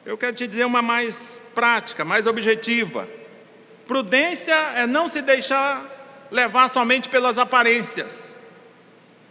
Eu 0.06 0.18
quero 0.18 0.36
te 0.36 0.46
dizer 0.46 0.66
uma 0.66 0.82
mais 0.82 1.42
prática, 1.56 2.06
mais 2.06 2.28
objetiva. 2.28 3.08
Prudência 3.88 4.54
é 4.76 4.86
não 4.86 5.08
se 5.08 5.22
deixar 5.22 5.93
levar 6.34 6.68
somente 6.68 7.08
pelas 7.08 7.38
aparências. 7.38 8.36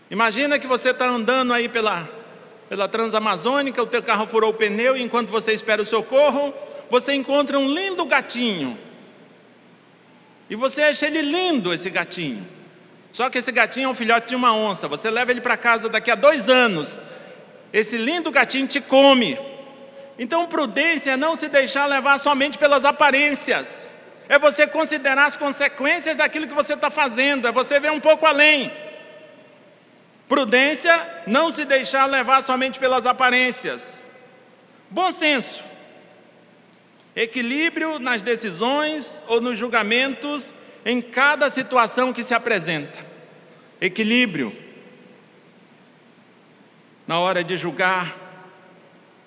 Imagina 0.08 0.58
que 0.58 0.68
você 0.68 0.90
está 0.90 1.06
andando 1.06 1.52
aí 1.52 1.68
pela, 1.68 2.08
pela 2.68 2.86
Transamazônica, 2.86 3.82
o 3.82 3.86
teu 3.86 4.02
carro 4.02 4.26
furou 4.26 4.50
o 4.50 4.54
pneu 4.54 4.96
e 4.96 5.02
enquanto 5.02 5.28
você 5.28 5.52
espera 5.52 5.82
o 5.82 5.86
socorro, 5.86 6.54
você 6.88 7.12
encontra 7.12 7.58
um 7.58 7.68
lindo 7.68 8.04
gatinho. 8.04 8.78
E 10.48 10.54
você 10.54 10.82
acha 10.82 11.06
ele 11.06 11.22
lindo, 11.22 11.74
esse 11.74 11.90
gatinho. 11.90 12.46
Só 13.10 13.28
que 13.28 13.38
esse 13.38 13.50
gatinho 13.50 13.86
é 13.86 13.88
um 13.88 13.94
filhote 13.94 14.28
de 14.28 14.36
uma 14.36 14.54
onça. 14.54 14.86
Você 14.86 15.10
leva 15.10 15.30
ele 15.30 15.40
para 15.40 15.56
casa 15.56 15.88
daqui 15.88 16.10
a 16.10 16.14
dois 16.14 16.48
anos. 16.48 17.00
Esse 17.72 17.96
lindo 17.96 18.30
gatinho 18.30 18.66
te 18.66 18.80
come. 18.80 19.38
Então, 20.18 20.46
prudência 20.46 21.12
é 21.12 21.16
não 21.16 21.34
se 21.34 21.48
deixar 21.48 21.86
levar 21.86 22.18
somente 22.18 22.58
pelas 22.58 22.84
aparências, 22.84 23.88
é 24.32 24.38
você 24.38 24.66
considerar 24.66 25.26
as 25.26 25.36
consequências 25.36 26.16
daquilo 26.16 26.48
que 26.48 26.54
você 26.54 26.72
está 26.72 26.90
fazendo, 26.90 27.46
é 27.46 27.52
você 27.52 27.78
ver 27.78 27.92
um 27.92 28.00
pouco 28.00 28.24
além. 28.24 28.72
Prudência, 30.26 31.22
não 31.26 31.52
se 31.52 31.66
deixar 31.66 32.06
levar 32.06 32.42
somente 32.42 32.78
pelas 32.78 33.04
aparências. 33.04 34.02
Bom 34.88 35.10
senso, 35.10 35.62
equilíbrio 37.14 37.98
nas 37.98 38.22
decisões 38.22 39.22
ou 39.28 39.38
nos 39.38 39.58
julgamentos 39.58 40.54
em 40.82 41.02
cada 41.02 41.50
situação 41.50 42.10
que 42.10 42.24
se 42.24 42.32
apresenta. 42.32 43.04
Equilíbrio 43.82 44.56
na 47.06 47.20
hora 47.20 47.44
de 47.44 47.54
julgar, 47.58 48.16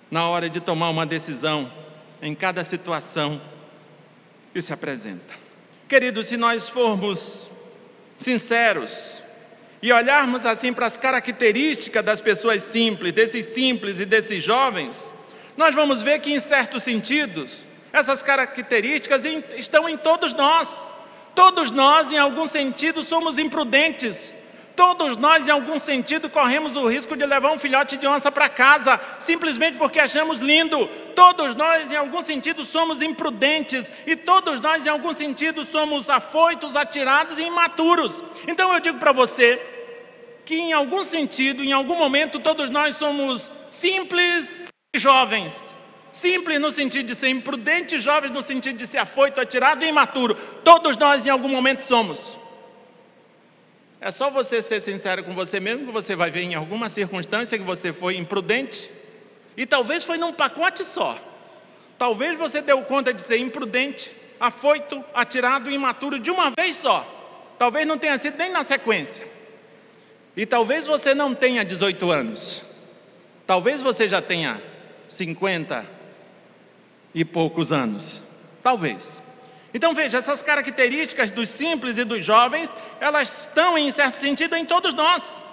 na 0.10 0.28
hora 0.28 0.50
de 0.50 0.60
tomar 0.60 0.90
uma 0.90 1.06
decisão, 1.06 1.72
em 2.24 2.34
cada 2.34 2.64
situação. 2.64 3.40
E 4.56 4.62
se 4.62 4.72
apresenta. 4.72 5.36
Queridos, 5.88 6.28
se 6.28 6.38
nós 6.38 6.68
formos 6.70 7.52
sinceros 8.18 9.22
e 9.82 9.92
olharmos 9.92 10.46
assim 10.46 10.74
para 10.74 10.86
as 10.86 10.98
características 10.98 12.04
das 12.04 12.22
pessoas 12.22 12.64
simples, 12.64 13.12
desses 13.12 13.48
simples 13.48 14.00
e 14.00 14.06
desses 14.06 14.42
jovens, 14.42 15.14
nós 15.58 15.76
vamos 15.76 16.02
ver 16.02 16.20
que, 16.20 16.32
em 16.34 16.40
certos 16.40 16.84
sentidos, 16.84 17.62
essas 17.94 18.24
características 18.24 19.24
estão 19.58 19.88
em 19.88 19.98
todos 19.98 20.34
nós. 20.34 20.88
Todos 21.34 21.70
nós, 21.70 22.12
em 22.12 22.18
algum 22.18 22.48
sentido, 22.48 23.04
somos 23.04 23.38
imprudentes. 23.38 24.34
Todos 24.76 25.16
nós, 25.16 25.48
em 25.48 25.52
algum 25.52 25.80
sentido, 25.80 26.30
corremos 26.30 26.76
o 26.76 26.86
risco 26.86 27.16
de 27.16 27.26
levar 27.26 27.52
um 27.52 27.58
filhote 27.58 27.96
de 27.96 28.06
onça 28.06 28.30
para 28.30 28.50
casa, 28.50 29.00
simplesmente 29.20 29.78
porque 29.78 30.00
achamos 30.00 30.40
lindo. 30.40 30.88
Todos 31.16 31.56
nós, 31.56 31.90
em 31.90 31.96
algum 31.96 32.22
sentido, 32.22 32.66
somos 32.66 33.02
imprudentes. 33.02 33.90
E 34.06 34.16
todos 34.18 34.60
nós, 34.60 34.86
em 34.86 34.90
algum 34.90 35.14
sentido, 35.14 35.64
somos 35.66 36.10
afoitos, 36.10 36.76
atirados 36.76 37.40
e 37.40 37.44
imaturos. 37.44 38.22
Então 38.48 38.74
eu 38.74 38.80
digo 38.82 39.00
para 39.00 39.14
você 39.14 39.62
que, 40.44 40.56
em 40.56 40.74
algum 40.74 41.04
sentido, 41.06 41.64
em 41.64 41.72
algum 41.72 41.96
momento, 41.96 42.40
todos 42.40 42.70
nós 42.70 42.98
somos 42.98 43.50
simples 43.72 44.68
e 44.94 45.00
jovens. 45.00 45.74
Simples 46.12 46.60
no 46.60 46.72
sentido 46.72 47.08
de 47.08 47.16
ser 47.16 47.30
imprudente, 47.30 48.00
jovens 48.00 48.32
no 48.32 48.42
sentido 48.42 48.78
de 48.78 48.88
ser 48.88 48.98
afoito, 48.98 49.40
atirado 49.40 49.84
e 49.84 49.88
imaturo. 49.88 50.36
Todos 50.64 50.98
nós, 50.98 51.26
em 51.26 51.30
algum 51.30 51.50
momento, 51.50 51.84
somos. 51.84 52.45
É 54.00 54.12
só 54.12 54.30
você 54.30 54.62
ser 54.62 54.82
sincero 54.82 55.24
com 55.24 55.34
você 55.34 55.60
mesmo 55.60 55.88
que 55.88 55.92
você 55.92 56.16
vai 56.16 56.30
ver 56.30 56.42
em 56.42 56.56
alguma 56.56 56.90
circunstância 56.90 57.58
que 57.58 57.64
você 57.64 57.94
foi 57.94 58.18
imprudente. 58.18 58.90
E 59.58 59.66
talvez 59.66 60.04
foi 60.04 60.18
num 60.18 60.34
pacote 60.34 60.84
só. 60.84 61.20
Talvez 61.98 62.38
você 62.38 62.62
deu 62.62 62.82
conta 62.84 63.14
de 63.14 63.22
ser 63.22 63.38
imprudente, 63.38 64.12
afoito, 64.40 65.04
atirado 65.14 65.72
imaturo 65.72 66.20
de 66.20 66.30
uma 66.30 66.52
vez 66.52 66.76
só. 66.76 67.12
Talvez 67.58 67.88
não 67.88 67.98
tenha 67.98 68.18
sido 68.18 68.38
nem 68.38 68.52
na 68.52 68.64
sequência. 68.64 69.26
E 70.36 70.46
talvez 70.46 70.86
você 70.86 71.16
não 71.16 71.34
tenha 71.34 71.64
18 71.64 72.12
anos. 72.12 72.64
Talvez 73.48 73.82
você 73.82 74.10
já 74.10 74.22
tenha 74.22 74.62
50 75.08 75.86
e 77.14 77.24
poucos 77.24 77.72
anos. 77.72 78.22
Talvez. 78.62 79.22
Então 79.76 79.94
veja, 79.94 80.20
essas 80.20 80.42
características 80.42 81.30
dos 81.32 81.50
simples 81.50 81.98
e 81.98 82.06
dos 82.06 82.26
jovens, 82.26 82.74
elas 82.98 83.42
estão 83.42 83.78
em 83.78 83.92
certo 83.92 84.18
sentido 84.18 84.56
em 84.56 84.64
todos 84.64 84.94
nós. 84.94 85.44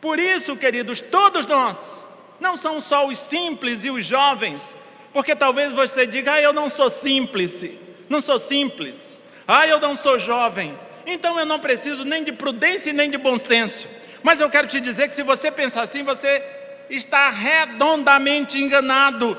Por 0.00 0.20
isso, 0.20 0.56
queridos, 0.56 1.00
todos 1.00 1.44
nós, 1.44 2.06
não 2.38 2.56
são 2.56 2.80
só 2.80 3.04
os 3.04 3.18
simples 3.18 3.84
e 3.84 3.90
os 3.90 4.06
jovens, 4.06 4.76
porque 5.12 5.34
talvez 5.34 5.72
você 5.72 6.06
diga, 6.06 6.34
ah, 6.34 6.40
eu 6.40 6.52
não 6.52 6.68
sou 6.68 6.88
simples, 6.88 7.64
não 8.08 8.20
sou 8.20 8.38
simples, 8.38 9.20
ah, 9.48 9.66
eu 9.66 9.80
não 9.80 9.96
sou 9.96 10.16
jovem, 10.16 10.78
então 11.04 11.36
eu 11.36 11.44
não 11.44 11.58
preciso 11.58 12.04
nem 12.04 12.22
de 12.22 12.30
prudência 12.30 12.90
e 12.90 12.92
nem 12.92 13.10
de 13.10 13.18
bom 13.18 13.40
senso. 13.40 13.88
Mas 14.22 14.40
eu 14.40 14.48
quero 14.48 14.68
te 14.68 14.80
dizer 14.80 15.08
que 15.08 15.16
se 15.16 15.24
você 15.24 15.50
pensar 15.50 15.82
assim, 15.82 16.04
você 16.04 16.38
está 16.88 17.30
redondamente 17.30 18.58
enganado, 18.58 19.36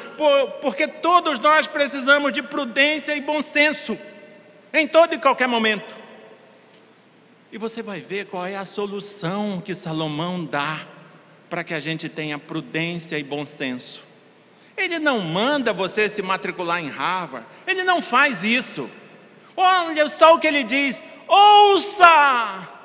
porque 0.61 0.87
todos 0.87 1.39
nós 1.39 1.67
precisamos 1.67 2.31
de 2.31 2.41
prudência 2.41 3.15
e 3.15 3.21
bom 3.21 3.41
senso, 3.41 3.97
em 4.73 4.87
todo 4.87 5.13
e 5.13 5.19
qualquer 5.19 5.47
momento. 5.47 5.93
E 7.51 7.57
você 7.57 7.81
vai 7.81 7.99
ver 7.99 8.27
qual 8.27 8.45
é 8.45 8.55
a 8.55 8.65
solução 8.65 9.59
que 9.59 9.73
Salomão 9.73 10.45
dá 10.45 10.85
para 11.49 11.63
que 11.63 11.73
a 11.73 11.79
gente 11.79 12.07
tenha 12.07 12.37
prudência 12.37 13.17
e 13.17 13.23
bom 13.23 13.43
senso. 13.43 14.07
Ele 14.77 14.99
não 14.99 15.19
manda 15.19 15.73
você 15.73 16.07
se 16.07 16.21
matricular 16.21 16.79
em 16.79 16.89
Harvard, 16.89 17.45
ele 17.65 17.83
não 17.83 18.01
faz 18.01 18.43
isso. 18.43 18.89
Olha 19.57 20.07
só 20.07 20.35
o 20.35 20.39
que 20.39 20.47
ele 20.47 20.63
diz: 20.63 21.03
ouça! 21.27 22.78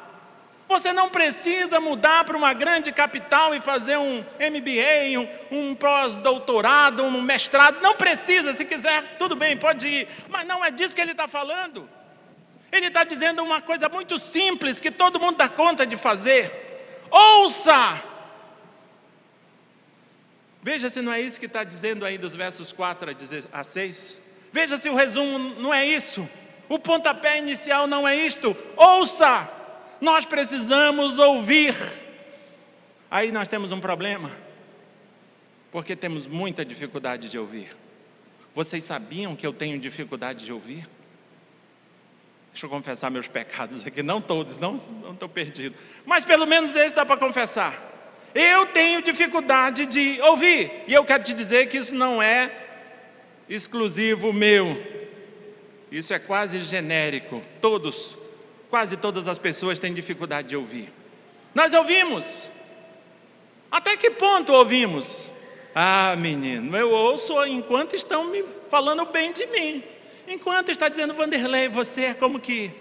Você 0.68 0.92
não 0.92 1.10
precisa 1.10 1.78
mudar 1.78 2.24
para 2.24 2.36
uma 2.36 2.52
grande 2.52 2.90
capital 2.90 3.54
e 3.54 3.60
fazer 3.60 3.98
um 3.98 4.24
MBA, 4.38 5.18
um, 5.50 5.70
um 5.70 5.74
pós-doutorado, 5.74 7.02
um 7.02 7.20
mestrado. 7.20 7.80
Não 7.80 7.94
precisa, 7.94 8.54
se 8.54 8.64
quiser, 8.64 9.16
tudo 9.18 9.36
bem, 9.36 9.56
pode 9.56 9.86
ir. 9.86 10.08
Mas 10.28 10.46
não 10.46 10.64
é 10.64 10.70
disso 10.70 10.94
que 10.94 11.00
ele 11.00 11.12
está 11.12 11.28
falando. 11.28 11.88
Ele 12.72 12.86
está 12.86 13.04
dizendo 13.04 13.42
uma 13.42 13.60
coisa 13.60 13.88
muito 13.88 14.18
simples 14.18 14.80
que 14.80 14.90
todo 14.90 15.20
mundo 15.20 15.36
dá 15.36 15.48
conta 15.48 15.86
de 15.86 15.96
fazer. 15.96 17.06
Ouça! 17.10 18.02
Veja 20.62 20.88
se 20.88 21.02
não 21.02 21.12
é 21.12 21.20
isso 21.20 21.38
que 21.38 21.46
está 21.46 21.62
dizendo 21.62 22.06
aí 22.06 22.16
dos 22.16 22.34
versos 22.34 22.72
4 22.72 23.10
a 23.52 23.62
6. 23.62 24.18
Veja 24.50 24.78
se 24.78 24.88
o 24.88 24.94
resumo 24.94 25.38
não 25.60 25.74
é 25.74 25.86
isso. 25.86 26.26
O 26.68 26.78
pontapé 26.78 27.38
inicial 27.38 27.86
não 27.86 28.08
é 28.08 28.16
isto. 28.16 28.56
Ouça! 28.76 29.53
Nós 30.04 30.26
precisamos 30.26 31.18
ouvir. 31.18 31.74
Aí 33.10 33.32
nós 33.32 33.48
temos 33.48 33.72
um 33.72 33.80
problema, 33.80 34.30
porque 35.72 35.96
temos 35.96 36.26
muita 36.26 36.62
dificuldade 36.62 37.30
de 37.30 37.38
ouvir. 37.38 37.74
Vocês 38.54 38.84
sabiam 38.84 39.34
que 39.34 39.46
eu 39.46 39.52
tenho 39.52 39.78
dificuldade 39.78 40.44
de 40.44 40.52
ouvir? 40.52 40.86
Deixa 42.52 42.66
eu 42.66 42.70
confessar 42.70 43.10
meus 43.10 43.26
pecados 43.26 43.84
aqui, 43.86 44.02
não 44.02 44.20
todos, 44.20 44.58
não 44.58 44.76
estou 45.10 45.28
perdido, 45.28 45.74
mas 46.04 46.22
pelo 46.26 46.44
menos 46.44 46.76
esse 46.76 46.94
dá 46.94 47.06
para 47.06 47.16
confessar. 47.16 47.74
Eu 48.34 48.66
tenho 48.66 49.00
dificuldade 49.00 49.86
de 49.86 50.20
ouvir, 50.20 50.70
e 50.86 50.92
eu 50.92 51.02
quero 51.06 51.24
te 51.24 51.32
dizer 51.32 51.66
que 51.68 51.78
isso 51.78 51.94
não 51.94 52.22
é 52.22 52.52
exclusivo 53.48 54.34
meu, 54.34 54.76
isso 55.90 56.12
é 56.12 56.18
quase 56.18 56.62
genérico, 56.62 57.40
todos 57.62 58.18
quase 58.74 58.96
todas 58.96 59.28
as 59.28 59.38
pessoas 59.38 59.78
têm 59.78 59.94
dificuldade 59.94 60.48
de 60.48 60.56
ouvir. 60.56 60.92
Nós 61.54 61.72
ouvimos. 61.72 62.50
Até 63.70 63.96
que 63.96 64.10
ponto 64.10 64.52
ouvimos? 64.52 65.24
Ah, 65.72 66.16
menino, 66.18 66.76
eu 66.76 66.90
ouço 66.90 67.40
enquanto 67.46 67.94
estão 67.94 68.24
me 68.24 68.44
falando 68.68 69.04
bem 69.06 69.30
de 69.30 69.46
mim. 69.46 69.80
Enquanto 70.26 70.72
está 70.72 70.88
dizendo, 70.88 71.14
Vanderlei, 71.14 71.68
você 71.68 72.06
é 72.06 72.14
como 72.14 72.40
que. 72.40 72.72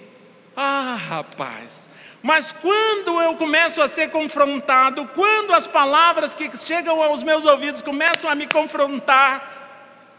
Ah, 0.57 0.97
rapaz. 0.99 1.87
Mas 2.23 2.51
quando 2.51 3.21
eu 3.21 3.35
começo 3.35 3.79
a 3.79 3.87
ser 3.87 4.09
confrontado, 4.09 5.05
quando 5.13 5.53
as 5.53 5.67
palavras 5.67 6.33
que 6.33 6.49
chegam 6.57 7.03
aos 7.03 7.21
meus 7.21 7.45
ouvidos 7.45 7.83
começam 7.83 8.27
a 8.27 8.33
me 8.33 8.47
confrontar, 8.47 10.09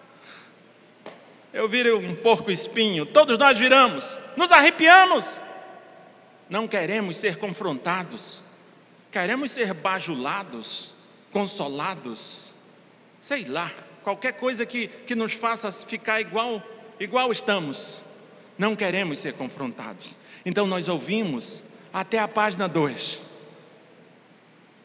eu 1.53 1.69
viro 1.69 1.99
um 1.99 2.15
porco 2.15 2.53
espinho, 2.53 3.05
todos 3.05 3.37
nós 3.37 3.59
viramos, 3.59 4.21
nos 4.37 4.53
arrepiamos. 4.53 5.43
Não 6.49 6.69
queremos 6.69 7.17
ser 7.17 7.37
confrontados, 7.37 8.43
queremos 9.11 9.51
ser 9.51 9.73
bajulados, 9.73 10.95
consolados, 11.33 12.51
sei 13.23 13.45
lá, 13.45 13.73
qualquer 14.03 14.35
coisa 14.35 14.67
que, 14.67 14.89
que 14.89 15.15
nos 15.15 15.33
faça 15.33 15.73
ficar 15.73 16.21
igual, 16.21 16.63
igual 17.01 17.33
estamos. 17.33 18.01
Não 18.59 18.77
queremos 18.77 19.19
ser 19.19 19.33
confrontados. 19.33 20.17
Então 20.45 20.67
nós 20.67 20.89
ouvimos 20.89 21.63
até 21.93 22.19
a 22.19 22.29
página 22.29 22.69
2. 22.69 23.21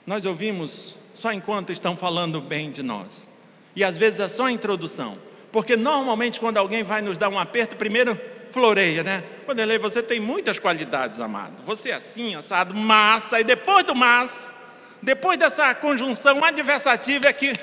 Nós 0.08 0.26
ouvimos 0.26 0.96
só 1.14 1.34
enquanto 1.34 1.72
estão 1.72 1.96
falando 1.96 2.40
bem 2.40 2.72
de 2.72 2.82
nós. 2.82 3.28
E 3.76 3.84
às 3.84 3.98
vezes 3.98 4.20
é 4.20 4.28
só 4.28 4.46
a 4.46 4.52
introdução. 4.52 5.18
Porque 5.52 5.76
normalmente 5.76 6.40
quando 6.40 6.58
alguém 6.58 6.82
vai 6.82 7.02
nos 7.02 7.18
dar 7.18 7.30
um 7.30 7.38
aperto, 7.38 7.76
primeiro 7.76 8.20
floreia, 8.52 9.04
né? 9.04 9.24
Vanderlei, 9.48 9.78
você 9.78 10.02
tem 10.02 10.20
muitas 10.20 10.60
qualidades, 10.60 11.20
amado. 11.20 11.64
Você 11.66 11.90
é 11.90 11.94
assim, 11.94 12.36
assado, 12.36 12.74
massa, 12.74 13.40
e 13.40 13.44
depois 13.44 13.86
do 13.86 13.96
mas, 13.96 14.54
depois 15.02 15.38
dessa 15.38 15.74
conjunção 15.76 16.44
adversativa 16.44 17.28
é 17.28 17.34
que, 17.34 17.54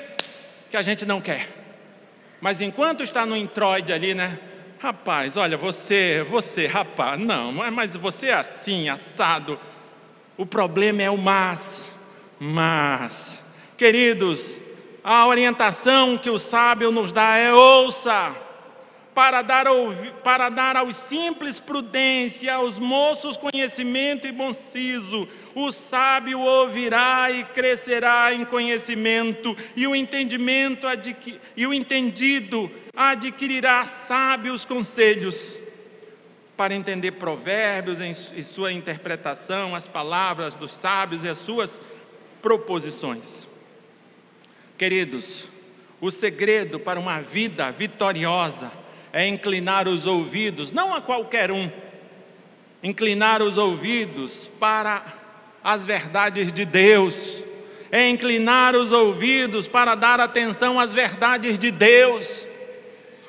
que 0.69 0.77
a 0.77 0.81
gente 0.81 1.05
não 1.05 1.21
quer. 1.21 1.49
Mas 2.39 2.61
enquanto 2.61 3.03
está 3.03 3.25
no 3.25 3.35
introide 3.35 3.91
ali, 3.91 4.13
né? 4.13 4.39
Rapaz, 4.79 5.37
olha, 5.37 5.57
você, 5.57 6.25
você, 6.29 6.67
rapaz, 6.67 7.19
não, 7.19 7.51
mas 7.51 7.95
você 7.95 8.27
é 8.27 8.33
assim, 8.33 8.89
assado. 8.89 9.59
O 10.37 10.45
problema 10.45 11.01
é 11.01 11.09
o 11.09 11.17
mas, 11.17 11.91
mas. 12.39 13.43
Queridos, 13.75 14.59
a 15.03 15.25
orientação 15.25 16.17
que 16.17 16.29
o 16.29 16.37
sábio 16.37 16.91
nos 16.91 17.11
dá 17.11 17.37
é 17.37 17.51
ouça 17.51 18.46
para 19.17 19.41
dar, 19.41 19.65
para 20.23 20.47
dar 20.47 20.77
aos 20.77 20.95
simples 20.95 21.59
prudência, 21.59 22.53
aos 22.53 22.77
moços 22.77 23.35
conhecimento 23.35 24.27
e 24.27 24.31
bom 24.31 24.53
siso. 24.53 25.27
O 25.55 25.71
sábio 25.71 26.39
ouvirá 26.39 27.31
e 27.31 27.43
crescerá 27.45 28.31
em 28.31 28.45
conhecimento, 28.45 29.57
e 29.75 29.87
o 29.87 29.95
entendimento 29.95 30.85
e 31.55 31.65
o 31.65 31.73
entendido 31.73 32.71
adquirirá 32.95 33.87
sábios 33.87 34.65
conselhos 34.65 35.59
para 36.55 36.75
entender 36.75 37.13
provérbios 37.13 37.99
em, 37.99 38.11
em 38.11 38.43
sua 38.43 38.71
interpretação, 38.71 39.73
as 39.73 39.87
palavras 39.87 40.53
dos 40.55 40.71
sábios 40.71 41.23
e 41.23 41.27
as 41.27 41.39
suas 41.39 41.81
proposições. 42.39 43.47
Queridos, 44.77 45.49
o 45.99 46.11
segredo 46.11 46.79
para 46.79 46.99
uma 46.99 47.19
vida 47.19 47.71
vitoriosa 47.71 48.71
é 49.17 49.25
inclinar 49.25 49.87
os 49.87 50.05
ouvidos, 50.05 50.71
não 50.71 50.93
a 50.93 51.01
qualquer 51.01 51.49
um, 51.49 51.71
inclinar 52.83 53.41
os 53.41 53.57
ouvidos 53.57 54.47
para 54.59 55.03
as 55.63 55.83
verdades 55.83 56.53
de 56.53 56.63
Deus, 56.63 57.41
é 57.91 58.07
inclinar 58.07 58.75
os 58.75 58.91
ouvidos 58.91 59.67
para 59.67 59.95
dar 59.95 60.19
atenção 60.19 60.79
às 60.79 60.93
verdades 60.93 61.57
de 61.57 61.71
Deus. 61.71 62.47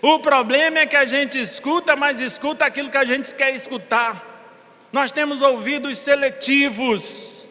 O 0.02 0.18
problema 0.18 0.80
é 0.80 0.86
que 0.86 0.94
a 0.94 1.06
gente 1.06 1.40
escuta, 1.40 1.96
mas 1.96 2.20
escuta 2.20 2.66
aquilo 2.66 2.90
que 2.90 2.98
a 2.98 3.06
gente 3.06 3.34
quer 3.34 3.54
escutar. 3.54 4.52
Nós 4.92 5.10
temos 5.10 5.40
ouvidos 5.40 5.96
seletivos. 5.96 7.46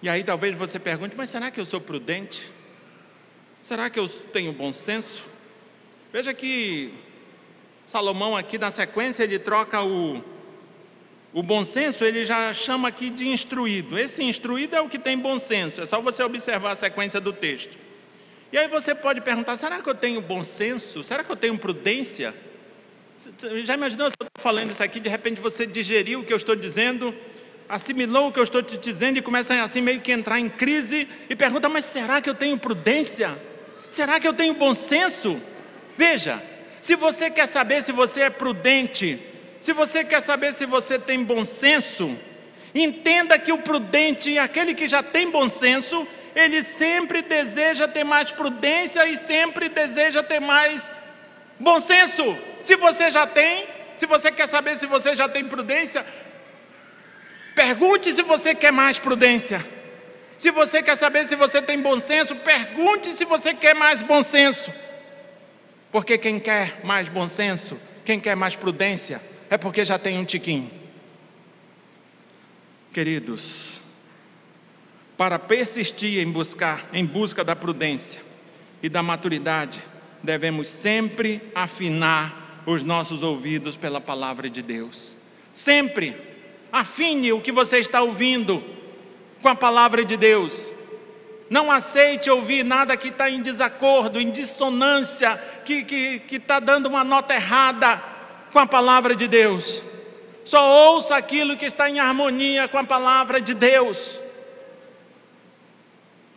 E 0.00 0.08
aí 0.08 0.24
talvez 0.24 0.56
você 0.56 0.78
pergunte: 0.78 1.14
mas 1.14 1.28
será 1.28 1.50
que 1.50 1.60
eu 1.60 1.66
sou 1.66 1.78
prudente? 1.78 2.50
Será 3.62 3.90
que 3.90 3.98
eu 3.98 4.08
tenho 4.08 4.52
bom 4.52 4.72
senso? 4.72 5.26
Veja 6.12 6.32
que 6.32 6.92
Salomão 7.86 8.36
aqui 8.36 8.58
na 8.58 8.70
sequência 8.70 9.22
ele 9.22 9.38
troca 9.38 9.82
o, 9.82 10.24
o 11.32 11.42
bom 11.42 11.62
senso, 11.62 12.04
ele 12.04 12.24
já 12.24 12.52
chama 12.54 12.88
aqui 12.88 13.10
de 13.10 13.28
instruído. 13.28 13.98
Esse 13.98 14.22
instruído 14.22 14.74
é 14.74 14.80
o 14.80 14.88
que 14.88 14.98
tem 14.98 15.18
bom 15.18 15.38
senso, 15.38 15.82
é 15.82 15.86
só 15.86 16.00
você 16.00 16.22
observar 16.22 16.72
a 16.72 16.76
sequência 16.76 17.20
do 17.20 17.32
texto. 17.32 17.76
E 18.52 18.58
aí 18.58 18.66
você 18.66 18.94
pode 18.94 19.20
perguntar: 19.20 19.56
será 19.56 19.80
que 19.80 19.88
eu 19.88 19.94
tenho 19.94 20.20
bom 20.20 20.42
senso? 20.42 21.04
Será 21.04 21.22
que 21.22 21.30
eu 21.30 21.36
tenho 21.36 21.56
prudência? 21.58 22.34
Já 23.64 23.74
imaginou 23.74 24.08
se 24.08 24.16
eu 24.18 24.26
estou 24.26 24.42
falando 24.42 24.70
isso 24.70 24.82
aqui, 24.82 24.98
de 24.98 25.08
repente 25.08 25.40
você 25.40 25.66
digeriu 25.66 26.20
o 26.20 26.24
que 26.24 26.32
eu 26.32 26.38
estou 26.38 26.56
dizendo, 26.56 27.14
assimilou 27.68 28.28
o 28.28 28.32
que 28.32 28.38
eu 28.38 28.44
estou 28.44 28.62
te 28.62 28.78
dizendo 28.78 29.18
e 29.18 29.22
começa 29.22 29.62
assim 29.62 29.82
meio 29.82 30.00
que 30.00 30.10
entrar 30.10 30.40
em 30.40 30.48
crise 30.48 31.06
e 31.28 31.36
pergunta: 31.36 31.68
mas 31.68 31.84
será 31.84 32.20
que 32.20 32.30
eu 32.30 32.34
tenho 32.34 32.58
prudência? 32.58 33.49
Será 33.90 34.20
que 34.20 34.26
eu 34.26 34.32
tenho 34.32 34.54
bom 34.54 34.74
senso? 34.74 35.40
Veja, 35.96 36.42
se 36.80 36.94
você 36.94 37.28
quer 37.28 37.48
saber 37.48 37.82
se 37.82 37.92
você 37.92 38.22
é 38.22 38.30
prudente, 38.30 39.20
se 39.60 39.72
você 39.72 40.04
quer 40.04 40.22
saber 40.22 40.54
se 40.54 40.64
você 40.64 40.98
tem 40.98 41.22
bom 41.22 41.44
senso, 41.44 42.16
entenda 42.74 43.38
que 43.38 43.52
o 43.52 43.58
prudente, 43.58 44.38
aquele 44.38 44.74
que 44.74 44.88
já 44.88 45.02
tem 45.02 45.30
bom 45.30 45.48
senso, 45.48 46.06
ele 46.34 46.62
sempre 46.62 47.20
deseja 47.20 47.88
ter 47.88 48.04
mais 48.04 48.30
prudência 48.30 49.06
e 49.08 49.16
sempre 49.16 49.68
deseja 49.68 50.22
ter 50.22 50.40
mais 50.40 50.90
bom 51.58 51.80
senso. 51.80 52.38
Se 52.62 52.76
você 52.76 53.10
já 53.10 53.26
tem, 53.26 53.66
se 53.96 54.06
você 54.06 54.30
quer 54.30 54.48
saber 54.48 54.76
se 54.76 54.86
você 54.86 55.16
já 55.16 55.28
tem 55.28 55.44
prudência, 55.44 56.06
pergunte 57.54 58.12
se 58.14 58.22
você 58.22 58.54
quer 58.54 58.72
mais 58.72 58.98
prudência. 58.98 59.66
Se 60.40 60.50
você 60.50 60.82
quer 60.82 60.96
saber 60.96 61.26
se 61.26 61.36
você 61.36 61.60
tem 61.60 61.78
bom 61.78 62.00
senso, 62.00 62.34
pergunte 62.34 63.10
se 63.10 63.26
você 63.26 63.52
quer 63.52 63.74
mais 63.74 64.02
bom 64.02 64.22
senso. 64.22 64.72
Porque 65.92 66.16
quem 66.16 66.40
quer 66.40 66.80
mais 66.82 67.10
bom 67.10 67.28
senso, 67.28 67.78
quem 68.06 68.18
quer 68.18 68.34
mais 68.34 68.56
prudência, 68.56 69.20
é 69.50 69.58
porque 69.58 69.84
já 69.84 69.98
tem 69.98 70.16
um 70.16 70.24
tiquinho. 70.24 70.70
Queridos, 72.90 73.82
para 75.14 75.38
persistir 75.38 76.26
em 76.26 76.32
buscar, 76.32 76.88
em 76.90 77.04
busca 77.04 77.44
da 77.44 77.54
prudência 77.54 78.22
e 78.82 78.88
da 78.88 79.02
maturidade, 79.02 79.78
devemos 80.22 80.68
sempre 80.68 81.42
afinar 81.54 82.62
os 82.64 82.82
nossos 82.82 83.22
ouvidos 83.22 83.76
pela 83.76 84.00
palavra 84.00 84.48
de 84.48 84.62
Deus. 84.62 85.14
Sempre 85.52 86.16
afine 86.72 87.30
o 87.30 87.42
que 87.42 87.52
você 87.52 87.76
está 87.76 88.00
ouvindo 88.00 88.79
com 89.40 89.48
a 89.48 89.54
palavra 89.54 90.04
de 90.04 90.16
Deus. 90.16 90.68
Não 91.48 91.70
aceite 91.70 92.30
ouvir 92.30 92.64
nada 92.64 92.96
que 92.96 93.08
está 93.08 93.28
em 93.28 93.42
desacordo, 93.42 94.20
em 94.20 94.30
dissonância, 94.30 95.36
que 95.64 95.74
está 95.74 95.86
que, 95.86 96.18
que 96.20 96.38
tá 96.38 96.60
dando 96.60 96.86
uma 96.86 97.02
nota 97.02 97.34
errada 97.34 98.00
com 98.52 98.58
a 98.58 98.66
palavra 98.66 99.16
de 99.16 99.26
Deus. 99.26 99.82
Só 100.44 100.92
ouça 100.92 101.16
aquilo 101.16 101.56
que 101.56 101.66
está 101.66 101.88
em 101.88 101.98
harmonia 101.98 102.68
com 102.68 102.78
a 102.78 102.84
palavra 102.84 103.40
de 103.40 103.54
Deus. 103.54 104.18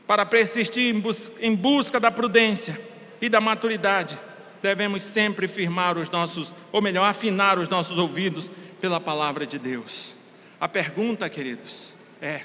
Para 0.06 0.26
persistir 0.26 0.94
em, 0.94 1.00
bus 1.00 1.32
em 1.40 1.56
busca 1.56 2.00
da 2.00 2.12
prudência 2.12 2.80
e 3.22 3.30
da 3.30 3.40
maturidade, 3.40 4.20
devemos 4.62 5.04
sempre 5.04 5.48
firmar 5.48 5.98
os 5.98 6.10
nossos, 6.10 6.54
ou 6.72 6.82
melhor, 6.82 7.06
afinar 7.06 7.58
os 7.58 7.70
nossos 7.70 7.98
ouvidos 7.98 8.50
pela 8.82 9.00
palavra 9.00 9.46
de 9.46 9.58
Deus. 9.58 10.14
A 10.60 10.68
pergunta, 10.68 11.30
queridos, 11.30 11.94
é: 12.22 12.42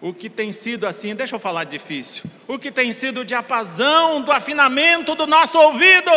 o 0.00 0.12
que 0.12 0.30
tem 0.30 0.52
sido 0.52 0.86
assim, 0.86 1.14
deixa 1.14 1.34
eu 1.36 1.40
falar 1.40 1.64
difícil, 1.64 2.24
o 2.46 2.58
que 2.58 2.70
tem 2.70 2.92
sido 2.92 3.20
o 3.20 3.24
diapasão 3.24 4.22
do 4.22 4.30
afinamento 4.32 5.14
do 5.14 5.26
nosso 5.26 5.58
ouvido? 5.58 6.10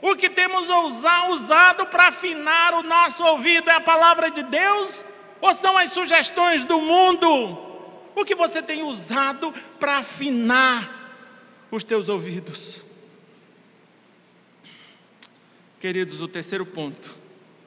O 0.00 0.16
que 0.16 0.28
temos 0.28 0.66
usado 0.68 1.86
para 1.86 2.08
afinar 2.08 2.74
o 2.74 2.82
nosso 2.82 3.24
ouvido 3.24 3.70
é 3.70 3.74
a 3.74 3.80
palavra 3.80 4.30
de 4.30 4.42
Deus 4.42 5.04
ou 5.40 5.54
são 5.54 5.78
as 5.78 5.90
sugestões 5.90 6.64
do 6.64 6.80
mundo? 6.80 7.58
O 8.14 8.24
que 8.24 8.34
você 8.34 8.60
tem 8.60 8.82
usado 8.82 9.54
para 9.78 9.98
afinar 9.98 11.02
os 11.72 11.82
teus 11.82 12.10
ouvidos. 12.10 12.82
Queridos, 15.80 16.20
o 16.20 16.28
terceiro 16.28 16.66
ponto 16.66 17.16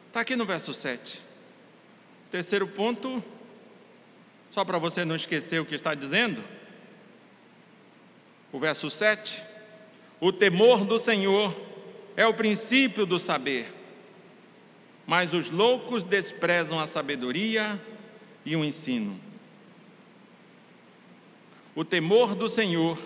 está 0.07 0.21
aqui 0.21 0.35
no 0.35 0.45
verso 0.45 0.73
7. 0.73 1.19
Terceiro 2.31 2.67
ponto, 2.67 3.21
só 4.55 4.63
para 4.63 4.77
você 4.77 5.03
não 5.03 5.17
esquecer 5.17 5.59
o 5.59 5.65
que 5.65 5.75
está 5.75 5.93
dizendo, 5.93 6.41
o 8.53 8.57
verso 8.57 8.89
7: 8.89 9.43
o 10.17 10.31
temor 10.31 10.85
do 10.85 10.97
Senhor 10.97 11.53
é 12.15 12.25
o 12.25 12.33
princípio 12.33 13.05
do 13.05 13.19
saber, 13.19 13.69
mas 15.05 15.33
os 15.33 15.49
loucos 15.49 16.05
desprezam 16.05 16.79
a 16.79 16.87
sabedoria 16.87 17.77
e 18.45 18.55
o 18.55 18.63
ensino. 18.63 19.19
O 21.75 21.83
temor 21.83 22.33
do 22.33 22.47
Senhor 22.47 22.97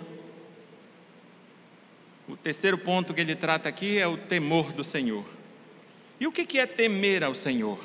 o 2.27 2.37
terceiro 2.37 2.77
ponto 2.77 3.11
que 3.11 3.21
ele 3.21 3.35
trata 3.35 3.67
aqui 3.67 3.97
é 3.97 4.05
o 4.05 4.15
temor 4.15 4.71
do 4.71 4.83
Senhor. 4.83 5.25
E 6.19 6.27
o 6.27 6.31
que 6.31 6.59
é 6.59 6.67
temer 6.67 7.23
ao 7.23 7.33
Senhor? 7.33 7.79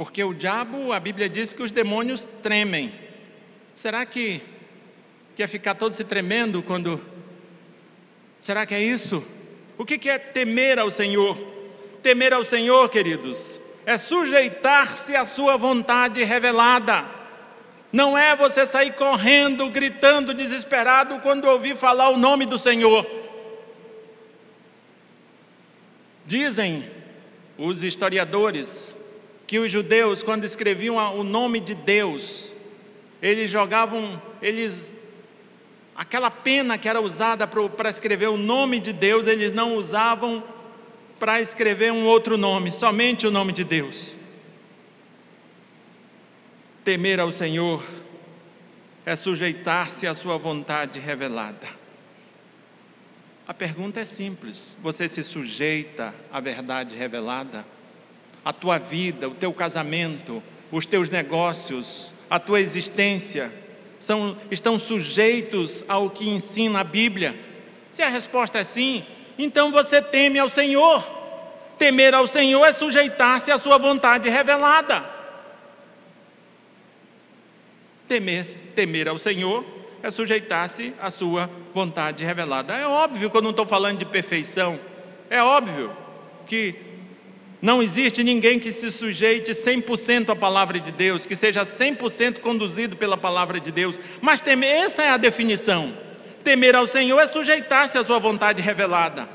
Porque 0.00 0.24
o 0.24 0.32
diabo, 0.32 0.94
a 0.94 0.98
Bíblia 0.98 1.28
diz 1.28 1.52
que 1.52 1.62
os 1.62 1.70
demônios 1.70 2.26
tremem. 2.42 2.90
Será 3.74 4.06
que 4.06 4.40
quer 5.36 5.46
ficar 5.46 5.74
todo 5.74 5.92
se 5.92 6.04
tremendo 6.04 6.62
quando. 6.62 6.98
Será 8.40 8.64
que 8.64 8.74
é 8.74 8.80
isso? 8.80 9.22
O 9.76 9.84
que 9.84 10.08
é 10.08 10.18
temer 10.18 10.78
ao 10.78 10.90
Senhor? 10.90 11.36
Temer 12.02 12.32
ao 12.32 12.42
Senhor, 12.42 12.88
queridos, 12.88 13.60
é 13.84 13.98
sujeitar-se 13.98 15.14
à 15.14 15.26
Sua 15.26 15.58
vontade 15.58 16.24
revelada. 16.24 17.04
Não 17.92 18.16
é 18.16 18.34
você 18.34 18.66
sair 18.66 18.94
correndo, 18.94 19.68
gritando, 19.68 20.32
desesperado 20.32 21.20
quando 21.20 21.44
ouvir 21.44 21.76
falar 21.76 22.08
o 22.08 22.16
nome 22.16 22.46
do 22.46 22.56
Senhor. 22.56 23.06
Dizem 26.24 26.90
os 27.58 27.82
historiadores 27.82 28.98
que 29.50 29.58
os 29.58 29.72
judeus, 29.72 30.22
quando 30.22 30.44
escreviam 30.44 30.94
o 31.18 31.24
nome 31.24 31.58
de 31.58 31.74
Deus, 31.74 32.52
eles 33.20 33.50
jogavam, 33.50 34.22
eles 34.40 34.96
aquela 35.92 36.30
pena 36.30 36.78
que 36.78 36.88
era 36.88 37.00
usada 37.00 37.48
para 37.48 37.90
escrever 37.90 38.28
o 38.28 38.36
nome 38.36 38.78
de 38.78 38.92
Deus, 38.92 39.26
eles 39.26 39.52
não 39.52 39.74
usavam 39.74 40.40
para 41.18 41.40
escrever 41.40 41.90
um 41.90 42.06
outro 42.06 42.38
nome, 42.38 42.70
somente 42.70 43.26
o 43.26 43.30
nome 43.32 43.52
de 43.52 43.64
Deus. 43.64 44.14
Temer 46.84 47.18
ao 47.18 47.32
Senhor 47.32 47.84
é 49.04 49.16
sujeitar-se 49.16 50.06
à 50.06 50.14
Sua 50.14 50.38
vontade 50.38 51.00
revelada. 51.00 51.66
A 53.48 53.52
pergunta 53.52 53.98
é 53.98 54.04
simples: 54.04 54.76
você 54.80 55.08
se 55.08 55.24
sujeita 55.24 56.14
à 56.30 56.38
verdade 56.38 56.94
revelada? 56.94 57.66
A 58.44 58.52
tua 58.52 58.78
vida, 58.78 59.28
o 59.28 59.34
teu 59.34 59.52
casamento, 59.52 60.42
os 60.70 60.86
teus 60.86 61.10
negócios, 61.10 62.12
a 62.28 62.38
tua 62.38 62.60
existência 62.60 63.52
são, 63.98 64.36
estão 64.50 64.78
sujeitos 64.78 65.84
ao 65.86 66.08
que 66.10 66.28
ensina 66.28 66.80
a 66.80 66.84
Bíblia? 66.84 67.38
Se 67.90 68.02
a 68.02 68.08
resposta 68.08 68.58
é 68.58 68.64
sim, 68.64 69.04
então 69.38 69.70
você 69.70 70.00
teme 70.00 70.38
ao 70.38 70.48
Senhor. 70.48 71.04
Temer 71.78 72.14
ao 72.14 72.26
Senhor 72.26 72.64
é 72.64 72.72
sujeitar-se 72.72 73.50
à 73.50 73.58
Sua 73.58 73.78
vontade 73.78 74.28
revelada. 74.28 75.04
Temer, 78.06 78.44
temer 78.74 79.08
ao 79.08 79.18
Senhor 79.18 79.64
é 80.02 80.10
sujeitar-se 80.10 80.94
à 81.00 81.10
sua 81.10 81.48
vontade 81.72 82.24
revelada. 82.24 82.74
É 82.74 82.86
óbvio 82.86 83.30
que 83.30 83.36
eu 83.36 83.42
não 83.42 83.50
estou 83.50 83.66
falando 83.66 83.98
de 83.98 84.04
perfeição, 84.04 84.80
é 85.28 85.42
óbvio 85.42 85.96
que 86.46 86.74
não 87.62 87.82
existe 87.82 88.24
ninguém 88.24 88.58
que 88.58 88.72
se 88.72 88.90
sujeite 88.90 89.50
100% 89.50 90.30
à 90.30 90.36
palavra 90.36 90.80
de 90.80 90.90
Deus, 90.90 91.26
que 91.26 91.36
seja 91.36 91.62
100% 91.62 92.40
conduzido 92.40 92.96
pela 92.96 93.18
palavra 93.18 93.60
de 93.60 93.70
Deus, 93.70 93.98
mas 94.20 94.40
temer, 94.40 94.84
essa 94.84 95.02
é 95.02 95.10
a 95.10 95.18
definição. 95.18 95.94
Temer 96.42 96.74
ao 96.74 96.86
Senhor 96.86 97.20
é 97.20 97.26
sujeitar-se 97.26 97.98
à 97.98 98.04
sua 98.04 98.18
vontade 98.18 98.62
revelada, 98.62 99.28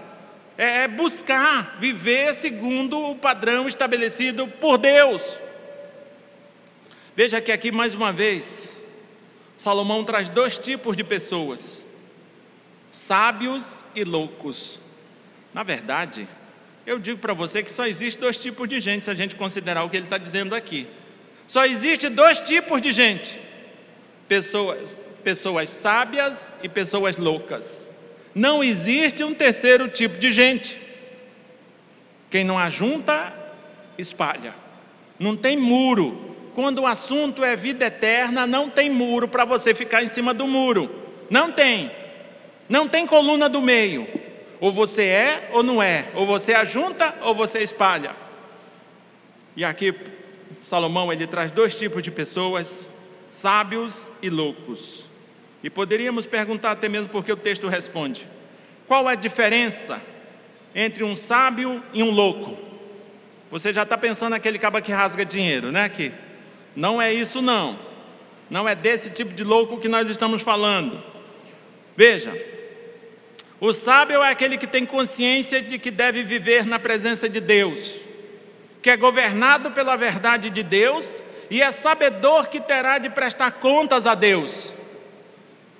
é, 0.57 0.83
é 0.83 0.87
buscar 0.87 1.77
viver 1.79 2.33
segundo 2.33 3.11
o 3.11 3.15
padrão 3.15 3.67
estabelecido 3.67 4.47
por 4.47 4.79
Deus. 4.79 5.39
Veja 7.15 7.39
que 7.39 7.51
aqui 7.51 7.71
mais 7.71 7.93
uma 7.93 8.11
vez, 8.11 8.67
Salomão 9.55 10.03
traz 10.03 10.29
dois 10.29 10.57
tipos 10.57 10.97
de 10.97 11.03
pessoas: 11.03 11.85
sábios 12.91 13.83
e 13.93 14.03
loucos. 14.03 14.79
Na 15.53 15.61
verdade, 15.61 16.27
eu 16.85 16.99
digo 16.99 17.19
para 17.19 17.33
você 17.33 17.63
que 17.63 17.73
só 17.73 17.87
existe 17.87 18.19
dois 18.19 18.37
tipos 18.37 18.67
de 18.69 18.79
gente 18.79 19.05
se 19.05 19.11
a 19.11 19.15
gente 19.15 19.35
considerar 19.35 19.83
o 19.83 19.89
que 19.89 19.97
ele 19.97 20.05
está 20.05 20.17
dizendo 20.17 20.53
aqui. 20.53 20.87
Só 21.47 21.65
existe 21.65 22.09
dois 22.09 22.41
tipos 22.41 22.81
de 22.81 22.91
gente: 22.91 23.39
pessoas 24.27 24.97
pessoas 25.25 25.71
sábias 25.71 26.53
e 26.61 26.69
pessoas 26.69 27.17
loucas. 27.17 27.87
Não 28.33 28.63
existe 28.63 29.23
um 29.23 29.33
terceiro 29.33 29.87
tipo 29.87 30.19
de 30.19 30.31
gente. 30.31 30.79
Quem 32.29 32.43
não 32.43 32.59
ajunta, 32.59 33.33
espalha. 33.97 34.53
Não 35.19 35.35
tem 35.35 35.57
muro. 35.57 36.35
Quando 36.53 36.83
o 36.83 36.85
assunto 36.85 37.43
é 37.43 37.55
vida 37.55 37.87
eterna, 37.87 38.45
não 38.45 38.69
tem 38.69 38.87
muro 38.87 39.27
para 39.27 39.43
você 39.43 39.73
ficar 39.73 40.03
em 40.03 40.07
cima 40.07 40.31
do 40.31 40.45
muro. 40.45 40.93
Não 41.27 41.51
tem. 41.51 41.91
Não 42.69 42.87
tem 42.87 43.07
coluna 43.07 43.49
do 43.49 43.61
meio. 43.61 44.07
Ou 44.59 44.71
você 44.71 45.03
é 45.03 45.49
ou 45.51 45.63
não 45.63 45.81
é. 45.81 46.09
Ou 46.13 46.25
você 46.25 46.53
ajunta 46.53 47.15
ou 47.21 47.35
você 47.35 47.59
espalha. 47.59 48.15
E 49.55 49.63
aqui 49.63 49.93
Salomão 50.63 51.11
ele 51.11 51.27
traz 51.27 51.51
dois 51.51 51.75
tipos 51.75 52.01
de 52.01 52.11
pessoas, 52.11 52.87
sábios 53.29 54.11
e 54.21 54.29
loucos. 54.29 55.05
E 55.63 55.69
poderíamos 55.69 56.25
perguntar 56.25 56.71
até 56.71 56.89
mesmo 56.89 57.09
porque 57.09 57.31
o 57.31 57.37
texto 57.37 57.67
responde: 57.67 58.27
qual 58.87 59.07
a 59.07 59.15
diferença 59.15 60.01
entre 60.73 61.03
um 61.03 61.15
sábio 61.15 61.83
e 61.93 62.03
um 62.03 62.11
louco? 62.11 62.57
Você 63.51 63.71
já 63.71 63.83
está 63.83 63.97
pensando 63.97 64.31
naquele 64.31 64.59
caba 64.59 64.81
que 64.81 64.91
rasga 64.91 65.23
dinheiro, 65.23 65.71
né? 65.71 65.87
Que 65.87 66.11
não 66.75 67.01
é 67.01 67.13
isso, 67.13 67.41
não. 67.41 67.79
Não 68.49 68.67
é 68.67 68.75
desse 68.75 69.09
tipo 69.09 69.33
de 69.33 69.43
louco 69.43 69.79
que 69.79 69.87
nós 69.87 70.09
estamos 70.09 70.41
falando. 70.41 71.01
Veja, 71.95 72.35
o 73.59 73.71
sábio 73.73 74.21
é 74.21 74.29
aquele 74.29 74.57
que 74.57 74.67
tem 74.67 74.85
consciência 74.85 75.61
de 75.61 75.79
que 75.79 75.89
deve 75.89 76.23
viver 76.23 76.65
na 76.65 76.77
presença 76.77 77.29
de 77.29 77.39
Deus, 77.39 77.93
que 78.81 78.89
é 78.89 78.97
governado 78.97 79.71
pela 79.71 79.95
verdade 79.95 80.49
de 80.49 80.61
Deus 80.61 81.21
e 81.49 81.61
é 81.61 81.71
sabedor 81.71 82.47
que 82.47 82.59
terá 82.59 82.97
de 82.97 83.09
prestar 83.09 83.51
contas 83.51 84.05
a 84.05 84.13
Deus. 84.13 84.75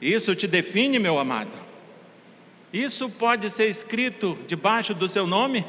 Isso 0.02 0.36
te 0.36 0.48
define, 0.48 1.00
meu 1.00 1.20
amado? 1.20 1.52
Isso 2.72 3.10
pode 3.10 3.50
ser 3.50 3.68
escrito 3.68 4.38
debaixo 4.48 4.94
do 4.94 5.08
seu 5.08 5.26
nome? 5.26 5.66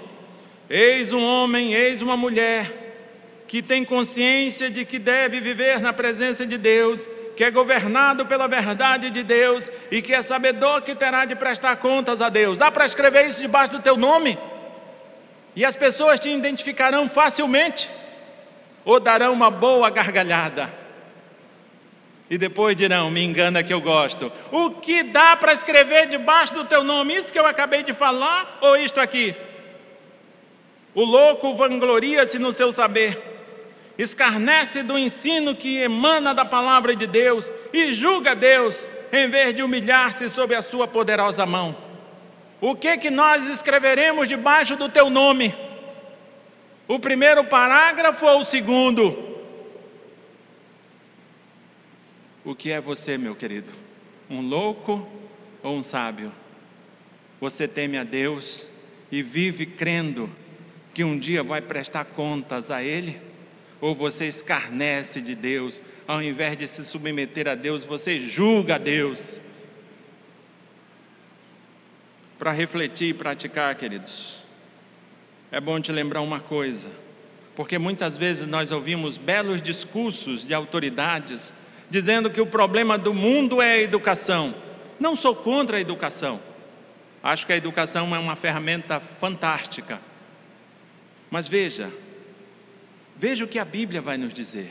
Eis 0.68 1.12
um 1.12 1.22
homem, 1.22 1.74
eis 1.74 2.02
uma 2.02 2.16
mulher 2.16 2.86
que 3.46 3.62
tem 3.62 3.84
consciência 3.84 4.68
de 4.68 4.84
que 4.84 4.98
deve 4.98 5.40
viver 5.40 5.80
na 5.80 5.92
presença 5.92 6.44
de 6.44 6.58
Deus, 6.58 7.08
que 7.36 7.44
é 7.44 7.50
governado 7.50 8.24
pela 8.24 8.48
verdade 8.48 9.10
de 9.10 9.22
Deus 9.22 9.70
e 9.90 10.00
que 10.00 10.14
é 10.14 10.22
sabedor 10.22 10.80
que 10.82 10.94
terá 10.94 11.24
de 11.24 11.36
prestar 11.36 11.76
contas 11.76 12.22
a 12.22 12.28
Deus. 12.30 12.56
Dá 12.56 12.70
para 12.70 12.86
escrever 12.86 13.26
isso 13.26 13.42
debaixo 13.42 13.74
do 13.74 13.82
teu 13.82 13.96
nome? 13.96 14.38
E 15.54 15.64
as 15.64 15.76
pessoas 15.76 16.18
te 16.18 16.30
identificarão 16.30 17.08
facilmente 17.08 17.90
ou 18.84 18.98
darão 18.98 19.32
uma 19.32 19.50
boa 19.50 19.90
gargalhada? 19.90 20.72
E 22.28 22.38
depois 22.38 22.74
dirão: 22.74 23.10
me 23.10 23.22
engana 23.22 23.62
que 23.62 23.72
eu 23.72 23.80
gosto. 23.80 24.32
O 24.50 24.70
que 24.70 25.02
dá 25.02 25.36
para 25.36 25.52
escrever 25.52 26.08
debaixo 26.08 26.54
do 26.54 26.64
teu 26.64 26.82
nome? 26.82 27.14
Isso 27.14 27.32
que 27.32 27.38
eu 27.38 27.46
acabei 27.46 27.82
de 27.82 27.92
falar 27.92 28.58
ou 28.60 28.76
isto 28.76 28.98
aqui? 28.98 29.34
O 30.94 31.04
louco 31.04 31.54
vangloria-se 31.54 32.38
no 32.38 32.52
seu 32.52 32.72
saber, 32.72 33.35
escarnece 33.98 34.82
do 34.82 34.98
ensino 34.98 35.54
que 35.54 35.78
emana 35.78 36.34
da 36.34 36.44
palavra 36.44 36.94
de 36.94 37.06
Deus 37.06 37.50
e 37.72 37.92
julga 37.92 38.34
Deus 38.34 38.86
em 39.12 39.28
vez 39.28 39.54
de 39.54 39.62
humilhar-se 39.62 40.28
sob 40.28 40.54
a 40.54 40.62
sua 40.62 40.86
poderosa 40.86 41.46
mão. 41.46 41.76
O 42.60 42.74
que 42.74 42.96
que 42.98 43.10
nós 43.10 43.46
escreveremos 43.46 44.28
debaixo 44.28 44.76
do 44.76 44.88
teu 44.88 45.08
nome? 45.08 45.54
O 46.88 46.98
primeiro 46.98 47.44
parágrafo 47.44 48.26
ou 48.26 48.40
o 48.40 48.44
segundo? 48.44 49.36
O 52.44 52.54
que 52.54 52.70
é 52.70 52.80
você, 52.80 53.18
meu 53.18 53.34
querido? 53.34 53.72
Um 54.30 54.40
louco 54.40 55.06
ou 55.62 55.76
um 55.76 55.82
sábio? 55.82 56.32
Você 57.40 57.66
teme 57.66 57.98
a 57.98 58.04
Deus 58.04 58.68
e 59.10 59.22
vive 59.22 59.66
crendo 59.66 60.30
que 60.94 61.04
um 61.04 61.18
dia 61.18 61.42
vai 61.42 61.60
prestar 61.60 62.04
contas 62.04 62.70
a 62.70 62.82
Ele? 62.82 63.20
Ou 63.86 63.94
você 63.94 64.26
escarnece 64.26 65.20
de 65.20 65.36
Deus, 65.36 65.80
ao 66.08 66.20
invés 66.20 66.58
de 66.58 66.66
se 66.66 66.84
submeter 66.84 67.46
a 67.46 67.54
Deus, 67.54 67.84
você 67.84 68.18
julga 68.18 68.74
a 68.74 68.78
Deus? 68.78 69.38
Para 72.36 72.50
refletir 72.50 73.10
e 73.10 73.14
praticar, 73.14 73.72
queridos, 73.76 74.42
é 75.52 75.60
bom 75.60 75.80
te 75.80 75.92
lembrar 75.92 76.20
uma 76.20 76.40
coisa, 76.40 76.90
porque 77.54 77.78
muitas 77.78 78.16
vezes 78.16 78.44
nós 78.48 78.72
ouvimos 78.72 79.16
belos 79.16 79.62
discursos 79.62 80.44
de 80.44 80.52
autoridades 80.52 81.52
dizendo 81.88 82.28
que 82.28 82.40
o 82.40 82.46
problema 82.46 82.98
do 82.98 83.14
mundo 83.14 83.62
é 83.62 83.74
a 83.74 83.80
educação. 83.80 84.52
Não 84.98 85.14
sou 85.14 85.32
contra 85.32 85.76
a 85.76 85.80
educação. 85.80 86.40
Acho 87.22 87.46
que 87.46 87.52
a 87.52 87.56
educação 87.56 88.12
é 88.16 88.18
uma 88.18 88.34
ferramenta 88.34 88.98
fantástica. 88.98 90.00
Mas 91.30 91.46
veja, 91.46 91.88
veja 93.16 93.44
o 93.44 93.48
que 93.48 93.58
a 93.58 93.64
Bíblia 93.64 94.00
vai 94.00 94.16
nos 94.16 94.32
dizer: 94.32 94.70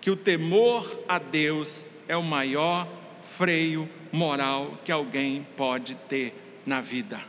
que 0.00 0.10
o 0.10 0.16
temor 0.16 1.00
a 1.08 1.18
Deus 1.18 1.86
é 2.08 2.16
o 2.16 2.22
maior 2.22 2.88
freio 3.22 3.88
moral 4.10 4.78
que 4.84 4.92
alguém 4.92 5.46
pode 5.56 5.94
ter 6.08 6.34
na 6.66 6.80
vida. 6.80 7.20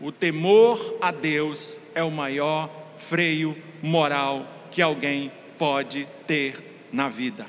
O 0.00 0.12
temor 0.12 0.96
a 1.00 1.10
Deus 1.10 1.80
é 1.94 2.02
o 2.02 2.10
maior 2.10 2.70
freio 2.98 3.56
moral 3.82 4.46
que 4.70 4.82
alguém 4.82 5.32
pode 5.58 6.06
ter 6.26 6.86
na 6.92 7.08
vida. 7.08 7.46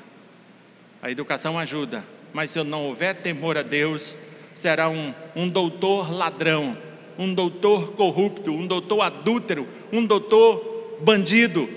A 1.02 1.10
educação 1.10 1.58
ajuda, 1.58 2.04
mas 2.32 2.50
se 2.50 2.58
eu 2.58 2.64
não 2.64 2.86
houver 2.86 3.16
temor 3.16 3.58
a 3.58 3.62
Deus, 3.62 4.16
será 4.54 4.88
um, 4.88 5.14
um 5.36 5.48
doutor 5.48 6.10
ladrão, 6.10 6.76
um 7.18 7.32
doutor 7.32 7.92
corrupto, 7.92 8.50
um 8.50 8.66
doutor 8.66 9.02
adúltero, 9.02 9.68
um 9.92 10.04
doutor 10.04 10.77
bandido. 11.00 11.68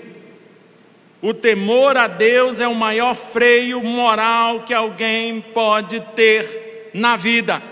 O 1.20 1.32
temor 1.32 1.96
a 1.96 2.08
Deus 2.08 2.58
é 2.58 2.66
o 2.66 2.74
maior 2.74 3.14
freio 3.14 3.82
moral 3.82 4.62
que 4.62 4.74
alguém 4.74 5.40
pode 5.40 6.00
ter 6.14 6.90
na 6.92 7.16
vida. 7.16 7.62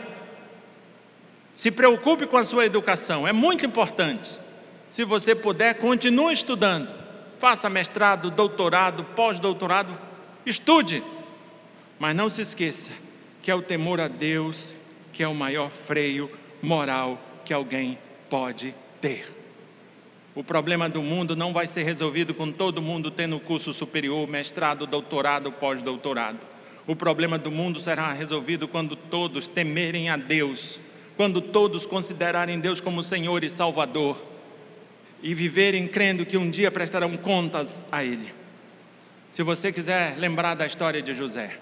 Se 1.57 1.70
preocupe 1.70 2.26
com 2.26 2.36
a 2.36 2.44
sua 2.44 2.64
educação, 2.64 3.26
é 3.26 3.32
muito 3.32 3.66
importante. 3.66 4.38
Se 4.88 5.05
você 5.05 5.34
puder, 5.34 5.74
continue 5.74 6.32
estudando 6.32 7.01
faça 7.40 7.70
mestrado, 7.70 8.30
doutorado, 8.30 9.03
pós-doutorado, 9.03 9.98
estude, 10.44 11.03
mas 11.98 12.14
não 12.14 12.28
se 12.28 12.42
esqueça 12.42 12.90
que 13.42 13.51
é 13.51 13.55
o 13.55 13.62
temor 13.62 13.98
a 13.98 14.09
Deus 14.09 14.74
que 15.11 15.22
é 15.22 15.28
o 15.28 15.34
maior 15.34 15.70
freio 15.70 16.30
moral 16.62 17.18
que 17.44 17.55
alguém 17.55 17.98
pode 18.28 18.74
ter. 19.01 19.39
O 20.34 20.44
problema 20.44 20.88
do 20.88 21.02
mundo 21.02 21.34
não 21.34 21.52
vai 21.52 21.66
ser 21.66 21.82
resolvido 21.82 22.32
com 22.32 22.52
todo 22.52 22.80
mundo 22.80 23.10
tendo 23.10 23.40
curso 23.40 23.74
superior, 23.74 24.28
mestrado, 24.28 24.86
doutorado, 24.86 25.50
pós-doutorado. 25.50 26.38
O 26.86 26.94
problema 26.94 27.36
do 27.36 27.50
mundo 27.50 27.80
será 27.80 28.12
resolvido 28.12 28.68
quando 28.68 28.94
todos 28.94 29.48
temerem 29.48 30.08
a 30.08 30.16
Deus, 30.16 30.78
quando 31.16 31.40
todos 31.40 31.84
considerarem 31.84 32.60
Deus 32.60 32.80
como 32.80 33.02
Senhor 33.02 33.42
e 33.42 33.50
Salvador 33.50 34.22
e 35.22 35.34
viverem 35.34 35.86
crendo 35.86 36.24
que 36.24 36.36
um 36.36 36.48
dia 36.48 36.70
prestarão 36.70 37.16
contas 37.16 37.82
a 37.90 38.04
Ele. 38.04 38.32
Se 39.32 39.42
você 39.42 39.72
quiser 39.72 40.16
lembrar 40.16 40.54
da 40.54 40.66
história 40.66 41.02
de 41.02 41.14
José, 41.14 41.58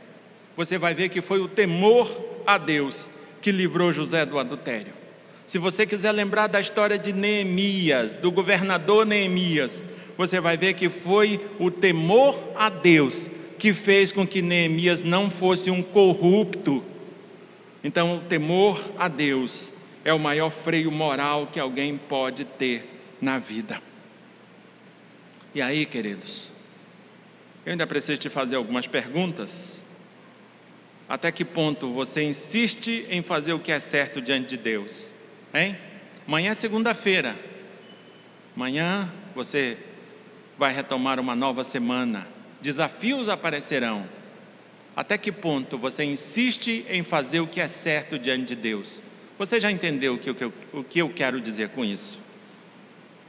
você 0.56 0.78
vai 0.78 0.94
ver 0.94 1.08
que 1.08 1.20
foi 1.20 1.40
o 1.40 1.48
temor 1.48 2.08
a 2.46 2.56
Deus 2.58 3.08
que 3.40 3.50
livrou 3.50 3.92
José 3.92 4.24
do 4.24 4.38
adultério. 4.38 4.92
Se 5.48 5.56
você 5.56 5.86
quiser 5.86 6.12
lembrar 6.12 6.46
da 6.46 6.60
história 6.60 6.98
de 6.98 7.10
Neemias, 7.10 8.14
do 8.14 8.30
governador 8.30 9.06
Neemias, 9.06 9.82
você 10.14 10.42
vai 10.42 10.58
ver 10.58 10.74
que 10.74 10.90
foi 10.90 11.40
o 11.58 11.70
temor 11.70 12.38
a 12.54 12.68
Deus 12.68 13.26
que 13.58 13.72
fez 13.72 14.12
com 14.12 14.26
que 14.26 14.42
Neemias 14.42 15.00
não 15.00 15.30
fosse 15.30 15.70
um 15.70 15.82
corrupto. 15.82 16.84
Então, 17.82 18.18
o 18.18 18.20
temor 18.20 18.78
a 18.98 19.08
Deus 19.08 19.72
é 20.04 20.12
o 20.12 20.18
maior 20.18 20.50
freio 20.50 20.92
moral 20.92 21.46
que 21.46 21.58
alguém 21.58 21.96
pode 21.96 22.44
ter 22.44 22.86
na 23.18 23.38
vida. 23.38 23.80
E 25.54 25.62
aí, 25.62 25.86
queridos, 25.86 26.52
eu 27.64 27.72
ainda 27.72 27.86
preciso 27.86 28.18
te 28.18 28.28
fazer 28.28 28.56
algumas 28.56 28.86
perguntas. 28.86 29.82
Até 31.08 31.32
que 31.32 31.42
ponto 31.42 31.90
você 31.90 32.22
insiste 32.22 33.06
em 33.08 33.22
fazer 33.22 33.54
o 33.54 33.58
que 33.58 33.72
é 33.72 33.80
certo 33.80 34.20
diante 34.20 34.50
de 34.50 34.58
Deus? 34.58 35.16
Hein? 35.54 35.76
Amanhã 36.26 36.52
é 36.52 36.54
segunda-feira. 36.54 37.36
Amanhã 38.54 39.10
você 39.34 39.78
vai 40.58 40.74
retomar 40.74 41.18
uma 41.20 41.34
nova 41.34 41.64
semana. 41.64 42.26
Desafios 42.60 43.28
aparecerão. 43.28 44.06
Até 44.96 45.16
que 45.16 45.30
ponto 45.30 45.78
você 45.78 46.02
insiste 46.02 46.84
em 46.90 47.02
fazer 47.02 47.40
o 47.40 47.46
que 47.46 47.60
é 47.60 47.68
certo 47.68 48.18
diante 48.18 48.46
de 48.46 48.56
Deus? 48.56 49.00
Você 49.38 49.60
já 49.60 49.70
entendeu 49.70 50.14
o 50.14 50.18
que, 50.18 50.30
eu, 50.30 50.52
o 50.72 50.82
que 50.82 50.98
eu 50.98 51.08
quero 51.08 51.40
dizer 51.40 51.68
com 51.68 51.84
isso? 51.84 52.18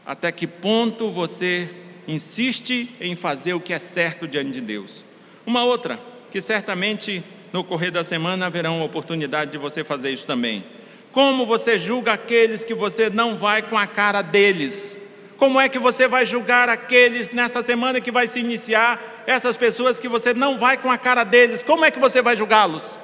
Até 0.03 0.31
que 0.31 0.47
ponto 0.47 1.11
você 1.11 1.69
insiste 2.07 2.89
em 2.99 3.15
fazer 3.15 3.53
o 3.53 3.61
que 3.61 3.71
é 3.71 3.77
certo 3.77 4.27
diante 4.27 4.53
de 4.53 4.61
Deus? 4.61 5.05
Uma 5.45 5.63
outra, 5.63 5.99
que 6.31 6.41
certamente 6.41 7.23
no 7.53 7.63
correr 7.63 7.91
da 7.91 8.03
semana 8.03 8.47
haverá 8.47 8.71
uma 8.71 8.85
oportunidade 8.85 9.51
de 9.51 9.59
você 9.59 9.83
fazer 9.83 10.09
isso 10.09 10.25
também. 10.25 10.65
Como 11.11 11.45
você 11.45 11.79
julga 11.79 12.13
aqueles 12.13 12.63
que 12.63 12.73
você 12.73 13.09
não 13.09 13.37
vai 13.37 13.61
com 13.61 13.77
a 13.77 13.87
cara 13.87 14.21
deles? 14.21 14.97
Como 15.37 15.59
é 15.59 15.69
que 15.69 15.79
você 15.79 16.07
vai 16.07 16.25
julgar 16.25 16.67
aqueles 16.67 17.29
nessa 17.29 17.63
semana 17.63 18.01
que 18.01 18.11
vai 18.11 18.27
se 18.27 18.39
iniciar, 18.39 19.23
essas 19.25 19.55
pessoas 19.55 19.99
que 19.99 20.07
você 20.07 20.33
não 20.33 20.59
vai 20.59 20.77
com 20.77 20.91
a 20.91 20.97
cara 20.97 21.23
deles? 21.23 21.63
Como 21.63 21.85
é 21.85 21.89
que 21.89 21.99
você 21.99 22.21
vai 22.21 22.35
julgá-los? 22.35 22.99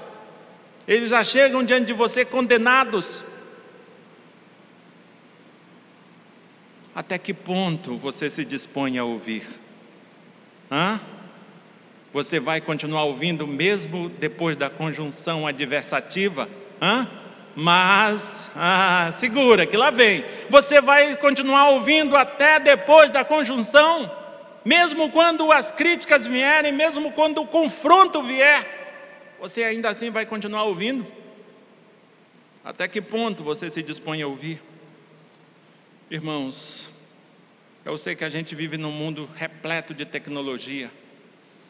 Eles 0.87 1.09
já 1.09 1.23
chegam 1.23 1.63
diante 1.63 1.87
de 1.87 1.93
você 1.93 2.25
condenados. 2.25 3.23
Até 6.93 7.17
que 7.17 7.33
ponto 7.33 7.97
você 7.97 8.29
se 8.29 8.45
dispõe 8.45 8.97
a 8.97 9.03
ouvir? 9.03 9.47
Hã? 10.71 10.99
Você 12.13 12.39
vai 12.39 12.61
continuar 12.61 13.03
ouvindo 13.05 13.47
mesmo 13.47 14.09
depois 14.09 14.55
da 14.55 14.69
conjunção 14.69 15.47
adversativa? 15.47 16.47
Hã? 16.81 17.07
Mas, 17.55 18.51
ah, 18.53 19.09
segura 19.13 19.65
que 19.65 19.77
lá 19.77 19.89
vem. 19.89 20.25
Você 20.49 20.81
vai 20.81 21.15
continuar 21.15 21.69
ouvindo 21.69 22.15
até 22.17 22.59
depois 22.59 23.09
da 23.09 23.23
conjunção, 23.23 24.11
mesmo 24.65 25.09
quando 25.09 25.51
as 25.51 25.71
críticas 25.71 26.27
vierem, 26.27 26.73
mesmo 26.73 27.13
quando 27.13 27.41
o 27.41 27.47
confronto 27.47 28.21
vier, 28.21 29.35
você 29.39 29.63
ainda 29.63 29.89
assim 29.89 30.09
vai 30.09 30.25
continuar 30.25 30.63
ouvindo? 30.63 31.05
Até 32.63 32.87
que 32.87 33.01
ponto 33.01 33.43
você 33.43 33.69
se 33.69 33.81
dispõe 33.81 34.21
a 34.21 34.27
ouvir? 34.27 34.61
Irmãos, 36.09 36.91
eu 37.85 37.97
sei 37.97 38.15
que 38.15 38.23
a 38.23 38.29
gente 38.29 38.53
vive 38.53 38.75
num 38.75 38.91
mundo 38.91 39.29
repleto 39.35 39.93
de 39.93 40.03
tecnologia. 40.03 40.91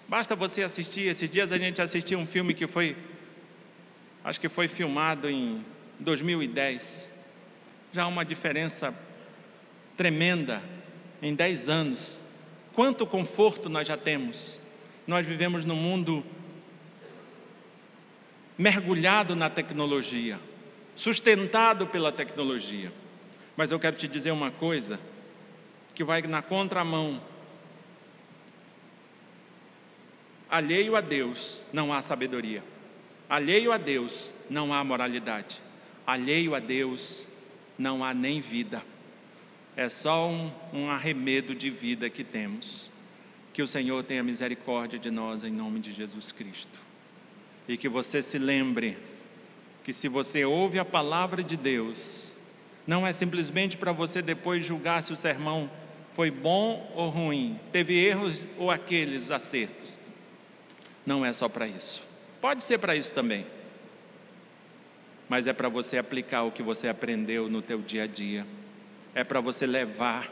Basta 0.07 0.35
você 0.35 0.63
assistir. 0.63 1.07
Esses 1.07 1.29
dias 1.29 1.51
a 1.51 1.57
gente 1.57 1.81
assistiu 1.81 2.17
um 2.17 2.25
filme 2.25 2.53
que 2.53 2.65
foi, 2.65 2.95
acho 4.23 4.39
que 4.39 4.47
foi 4.47 4.67
filmado 4.67 5.29
em 5.99 6.03
2010. 6.03 7.09
Já 7.91 8.03
há 8.03 8.07
uma 8.07 8.25
diferença 8.25 8.93
tremenda 9.95 10.61
em 11.21 11.33
10 11.33 11.69
anos. 11.69 12.19
Quanto 12.73 13.05
conforto 13.05 13.69
nós 13.69 13.87
já 13.87 13.97
temos. 13.97 14.59
Nós 15.07 15.25
vivemos 15.25 15.63
num 15.63 15.75
mundo 15.75 16.25
mergulhado 18.57 19.35
na 19.35 19.49
tecnologia, 19.49 20.39
sustentado 20.95 21.87
pela 21.87 22.11
tecnologia. 22.11 22.91
Mas 23.55 23.71
eu 23.71 23.79
quero 23.79 23.95
te 23.95 24.07
dizer 24.07 24.31
uma 24.31 24.51
coisa 24.51 24.99
que 25.93 26.03
vai 26.03 26.21
na 26.23 26.41
contramão. 26.41 27.21
Alheio 30.49 30.95
a 30.95 31.01
Deus 31.01 31.61
não 31.71 31.93
há 31.93 32.01
sabedoria. 32.01 32.63
Alheio 33.29 33.71
a 33.71 33.77
Deus 33.77 34.31
não 34.49 34.73
há 34.73 34.83
moralidade 34.83 35.64
alheio 36.05 36.53
a 36.53 36.59
Deus, 36.59 37.25
não 37.77 38.03
há 38.03 38.13
nem 38.13 38.39
vida. 38.39 38.83
É 39.75 39.89
só 39.89 40.29
um, 40.29 40.51
um 40.71 40.89
arremedo 40.89 41.53
de 41.55 41.69
vida 41.69 42.09
que 42.09 42.23
temos. 42.23 42.89
Que 43.51 43.61
o 43.61 43.67
Senhor 43.67 44.03
tenha 44.03 44.23
misericórdia 44.23 44.99
de 44.99 45.09
nós 45.09 45.43
em 45.43 45.51
nome 45.51 45.79
de 45.79 45.91
Jesus 45.91 46.31
Cristo. 46.31 46.79
E 47.67 47.77
que 47.77 47.89
você 47.89 48.21
se 48.21 48.37
lembre 48.37 48.97
que 49.83 49.93
se 49.93 50.07
você 50.07 50.45
ouve 50.45 50.79
a 50.79 50.85
palavra 50.85 51.43
de 51.43 51.55
Deus, 51.55 52.31
não 52.87 53.05
é 53.05 53.13
simplesmente 53.13 53.77
para 53.77 53.91
você 53.91 54.21
depois 54.21 54.65
julgar 54.65 55.03
se 55.03 55.13
o 55.13 55.15
sermão 55.15 55.69
foi 56.13 56.31
bom 56.31 56.91
ou 56.95 57.09
ruim, 57.09 57.59
teve 57.71 57.93
erros 57.93 58.45
ou 58.57 58.71
aqueles 58.71 59.31
acertos. 59.31 59.97
Não 61.05 61.25
é 61.25 61.33
só 61.33 61.47
para 61.47 61.67
isso. 61.67 62.03
Pode 62.41 62.63
ser 62.63 62.77
para 62.77 62.95
isso 62.95 63.13
também 63.13 63.45
mas 65.27 65.47
é 65.47 65.53
para 65.53 65.69
você 65.69 65.97
aplicar 65.97 66.43
o 66.43 66.51
que 66.51 66.61
você 66.61 66.87
aprendeu 66.87 67.49
no 67.49 67.61
teu 67.61 67.79
dia 67.79 68.03
a 68.03 68.07
dia. 68.07 68.45
É 69.13 69.23
para 69.23 69.39
você 69.39 69.65
levar 69.65 70.31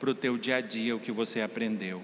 para 0.00 0.10
o 0.10 0.14
teu 0.14 0.36
dia 0.36 0.56
a 0.56 0.60
dia 0.60 0.94
o 0.96 1.00
que 1.00 1.12
você 1.12 1.40
aprendeu. 1.40 2.02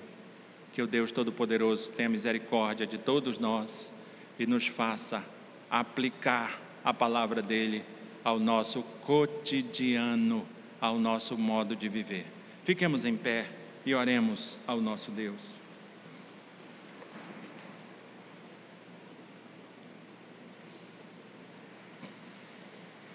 Que 0.72 0.82
o 0.82 0.86
Deus 0.86 1.12
Todo-Poderoso 1.12 1.90
tenha 1.92 2.08
misericórdia 2.08 2.86
de 2.86 2.98
todos 2.98 3.38
nós 3.38 3.92
e 4.38 4.46
nos 4.46 4.66
faça 4.66 5.24
aplicar 5.70 6.60
a 6.84 6.92
palavra 6.92 7.40
dele 7.40 7.84
ao 8.22 8.38
nosso 8.38 8.82
cotidiano, 9.02 10.46
ao 10.80 10.98
nosso 10.98 11.36
modo 11.38 11.74
de 11.76 11.88
viver. 11.88 12.26
Fiquemos 12.64 13.04
em 13.04 13.16
pé 13.16 13.46
e 13.84 13.94
oremos 13.94 14.58
ao 14.66 14.80
nosso 14.80 15.10
Deus. 15.10 15.63